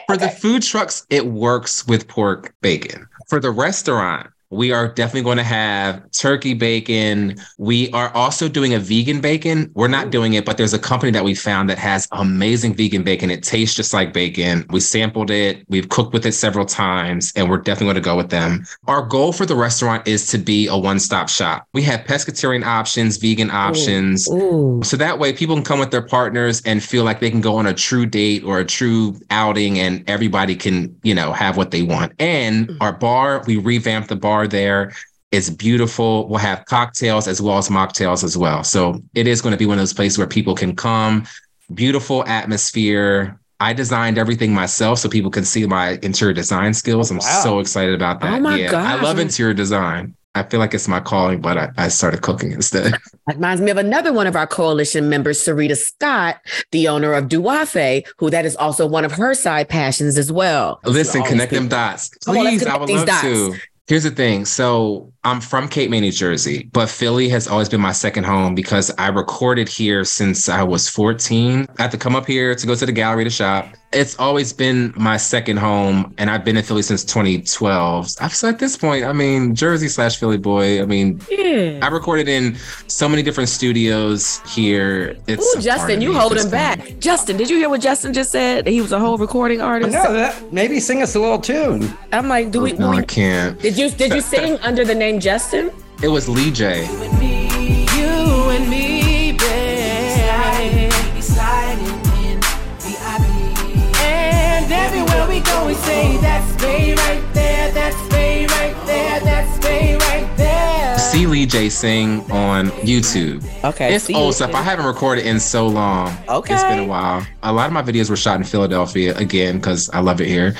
For 0.05 0.15
okay. 0.15 0.25
the 0.25 0.29
food 0.29 0.63
trucks, 0.63 1.07
it 1.09 1.25
works 1.25 1.87
with 1.87 2.09
pork 2.09 2.53
bacon. 2.61 3.07
For 3.29 3.39
the 3.39 3.51
restaurant, 3.51 4.29
we 4.53 4.71
are 4.71 4.87
definitely 4.87 5.23
going 5.23 5.37
to 5.37 5.43
have 5.43 6.09
turkey 6.11 6.53
bacon. 6.53 7.35
We 7.57 7.89
are 7.91 8.13
also 8.13 8.47
doing 8.47 8.73
a 8.73 8.79
vegan 8.79 9.21
bacon. 9.21 9.71
We're 9.73 9.87
not 9.87 10.11
doing 10.11 10.33
it, 10.33 10.45
but 10.45 10.57
there's 10.57 10.73
a 10.73 10.79
company 10.79 11.11
that 11.11 11.23
we 11.23 11.35
found 11.35 11.69
that 11.69 11.77
has 11.77 12.07
amazing 12.11 12.75
vegan 12.75 13.03
bacon. 13.03 13.29
It 13.29 13.43
tastes 13.43 13.75
just 13.75 13.93
like 13.93 14.13
bacon. 14.13 14.65
We 14.69 14.79
sampled 14.79 15.31
it, 15.31 15.65
we've 15.67 15.89
cooked 15.89 16.13
with 16.13 16.25
it 16.25 16.33
several 16.33 16.65
times, 16.65 17.33
and 17.35 17.49
we're 17.49 17.57
definitely 17.57 17.93
going 17.93 17.95
to 17.95 18.01
go 18.01 18.15
with 18.15 18.29
them. 18.29 18.63
Our 18.87 19.03
goal 19.03 19.33
for 19.33 19.45
the 19.45 19.55
restaurant 19.55 20.07
is 20.07 20.27
to 20.27 20.37
be 20.37 20.67
a 20.67 20.77
one 20.77 20.99
stop 20.99 21.29
shop. 21.29 21.67
We 21.73 21.81
have 21.83 22.01
pescatarian 22.01 22.63
options, 22.63 23.17
vegan 23.17 23.51
options. 23.51 24.29
Ooh. 24.29 24.53
Ooh. 24.53 24.81
So 24.83 24.97
that 24.97 25.19
way 25.19 25.33
people 25.33 25.55
can 25.55 25.63
come 25.63 25.79
with 25.79 25.91
their 25.91 26.01
partners 26.01 26.61
and 26.65 26.83
feel 26.83 27.03
like 27.03 27.19
they 27.19 27.29
can 27.31 27.41
go 27.41 27.55
on 27.55 27.65
a 27.65 27.73
true 27.73 28.05
date 28.05 28.43
or 28.43 28.59
a 28.59 28.65
true 28.65 29.15
outing 29.29 29.79
and 29.79 30.07
everybody 30.09 30.55
can, 30.55 30.95
you 31.03 31.15
know, 31.15 31.33
have 31.33 31.57
what 31.57 31.71
they 31.71 31.83
want. 31.83 32.13
And 32.19 32.67
mm. 32.67 32.77
our 32.81 32.93
bar, 32.93 33.43
we 33.47 33.57
revamped 33.57 34.09
the 34.09 34.15
bar 34.15 34.42
there. 34.47 34.93
It's 35.31 35.49
beautiful. 35.49 36.27
We'll 36.27 36.39
have 36.39 36.65
cocktails 36.65 37.27
as 37.27 37.41
well 37.41 37.57
as 37.57 37.69
mocktails 37.69 38.23
as 38.23 38.37
well. 38.37 38.63
So 38.63 39.01
it 39.15 39.25
is 39.27 39.41
going 39.41 39.51
to 39.53 39.57
be 39.57 39.65
one 39.65 39.77
of 39.77 39.81
those 39.81 39.93
places 39.93 40.17
where 40.17 40.27
people 40.27 40.53
can 40.55 40.75
come, 40.75 41.25
beautiful 41.73 42.23
atmosphere, 42.27 43.39
I 43.59 43.71
designed 43.71 44.17
everything 44.17 44.53
myself 44.53 44.99
so 44.99 45.07
people 45.07 45.31
can 45.31 45.45
see 45.45 45.65
my 45.65 45.97
interior 46.03 46.33
design 46.33 46.73
skills. 46.73 47.09
I'm 47.09 47.17
Wow. 47.17 47.41
so 47.43 47.59
excited 47.59 47.95
about 47.95 48.19
that. 48.19 48.33
Oh 48.33 48.39
my 48.41 48.57
yeah, 48.57 48.73
I 48.75 49.01
love 49.01 49.19
interior 49.19 49.53
design. 49.53 50.15
I 50.35 50.43
feel 50.43 50.59
like 50.59 50.73
it's 50.73 50.87
my 50.87 50.99
calling, 50.99 51.39
but 51.41 51.57
I, 51.57 51.69
I 51.77 51.87
started 51.87 52.21
cooking 52.23 52.51
instead. 52.51 52.93
That 53.27 53.35
reminds 53.35 53.61
me 53.61 53.71
of 53.71 53.77
another 53.77 54.11
one 54.11 54.27
of 54.27 54.35
our 54.35 54.45
coalition 54.47 55.07
members, 55.07 55.39
Sarita 55.39 55.77
Scott, 55.77 56.41
the 56.71 56.89
owner 56.89 57.13
of 57.13 57.29
Duafe, 57.29 58.05
who 58.17 58.29
that 58.31 58.45
is 58.45 58.57
also 58.57 58.85
one 58.85 59.05
of 59.05 59.13
her 59.13 59.33
side 59.33 59.69
passions 59.69 60.17
as 60.17 60.29
well. 60.29 60.81
Listen, 60.83 61.23
connect 61.23 61.51
think- 61.51 61.61
them 61.61 61.67
dots. 61.69 62.09
Come 62.25 62.35
on, 62.37 62.45
Please, 62.45 62.65
I 62.65 62.75
would 62.77 62.89
love 62.89 63.07
dots. 63.07 63.21
to. 63.21 63.55
Here's 63.87 64.03
the 64.03 64.11
thing. 64.11 64.45
So 64.45 65.12
I'm 65.25 65.39
from 65.39 65.69
Cape 65.69 65.89
May, 65.89 66.01
New 66.01 66.11
Jersey, 66.11 66.69
but 66.73 66.89
Philly 66.89 67.29
has 67.29 67.47
always 67.47 67.69
been 67.69 67.79
my 67.79 67.93
second 67.93 68.25
home 68.25 68.55
because 68.55 68.91
I 68.97 69.07
recorded 69.07 69.69
here 69.69 70.03
since 70.03 70.49
I 70.49 70.63
was 70.63 70.89
14. 70.89 71.65
I 71.79 71.81
had 71.81 71.91
to 71.91 71.97
come 71.97 72.13
up 72.13 72.25
here 72.27 72.53
to 72.53 72.67
go 72.67 72.75
to 72.75 72.85
the 72.85 72.91
gallery 72.91 73.23
to 73.23 73.29
shop. 73.29 73.67
It's 73.93 74.17
always 74.19 74.51
been 74.51 74.91
my 74.97 75.17
second 75.17 75.57
home, 75.57 76.15
and 76.17 76.27
I've 76.29 76.43
been 76.43 76.57
in 76.57 76.63
Philly 76.63 76.81
since 76.81 77.05
2012. 77.05 78.09
So 78.09 78.49
at 78.49 78.57
this 78.57 78.75
point, 78.75 79.05
I 79.05 79.13
mean, 79.13 79.53
Jersey 79.53 79.87
slash 79.87 80.17
Philly 80.17 80.37
boy. 80.39 80.81
I 80.81 80.85
mean, 80.85 81.21
Yeah. 81.29 81.77
I 81.81 81.87
recorded 81.89 82.27
in 82.27 82.57
so 82.87 83.07
many 83.07 83.21
different 83.21 83.49
studios 83.49 84.41
here. 84.49 85.15
It's 85.27 85.55
Ooh, 85.55 85.61
Justin, 85.61 86.01
you 86.01 86.09
me 86.09 86.15
at 86.15 86.21
hold 86.21 86.33
this 86.33 86.43
him 86.45 86.49
point. 86.49 86.79
back. 86.79 86.99
Justin, 86.99 87.37
did 87.37 87.51
you 87.51 87.57
hear 87.57 87.69
what 87.69 87.81
Justin 87.81 88.13
just 88.13 88.31
said? 88.31 88.65
He 88.67 88.81
was 88.81 88.91
a 88.93 88.99
whole 88.99 89.19
recording 89.19 89.61
artist. 89.61 89.93
No, 89.93 90.11
that 90.11 90.51
maybe 90.51 90.79
sing 90.79 91.03
us 91.03 91.13
a 91.13 91.19
little 91.19 91.39
tune. 91.39 91.95
I'm 92.11 92.27
like, 92.27 92.49
do 92.49 92.61
we? 92.61 92.73
No, 92.73 92.89
we- 92.89 92.97
I 92.97 93.03
can't. 93.03 93.59
did 93.61 93.77
you 93.77 93.91
did 93.91 94.11
you 94.11 94.21
sing 94.35 94.57
under 94.61 94.83
the 94.83 94.95
name 94.95 95.12
Justin? 95.19 95.71
It 96.01 96.07
was 96.09 96.27
Lee 96.27 96.51
J. 96.51 96.83
You 96.85 98.49
and 98.49 98.69
me, 98.69 99.31
babe. 99.33 100.91
Sliding 101.21 101.87
in 102.25 102.39
VIP. 102.79 103.95
And 104.01 104.71
everywhere 104.71 105.27
we 105.29 105.39
go, 105.41 105.65
we 105.67 105.73
say 105.75 106.17
that's 106.17 106.61
Bay 106.61 106.93
right 106.95 107.23
there, 107.33 107.71
that's 107.71 108.09
Bay 108.09 108.45
right 108.47 108.75
there, 108.85 109.19
that's 109.21 109.59
Bay 109.65 109.95
right 109.95 110.37
there. 110.37 110.97
See 110.97 111.27
Lee 111.27 111.45
J 111.45 111.69
sing 111.69 112.29
on 112.31 112.69
YouTube. 112.81 113.43
Okay, 113.63 113.93
It's 113.95 114.09
old 114.09 114.35
stuff. 114.35 114.53
I 114.53 114.61
haven't 114.61 114.85
recorded 114.85 115.25
in 115.25 115.39
so 115.39 115.67
long. 115.67 116.11
Okay. 116.27 116.53
It's 116.53 116.63
been 116.63 116.79
a 116.79 116.85
while. 116.87 117.25
A 117.43 117.53
lot 117.53 117.67
of 117.67 117.73
my 117.73 117.81
videos 117.83 118.09
were 118.09 118.15
shot 118.17 118.37
in 118.37 118.43
Philadelphia 118.43 119.15
again 119.17 119.57
because 119.57 119.89
I 119.91 119.99
love 119.99 120.19
it 120.19 120.27
here. 120.27 120.55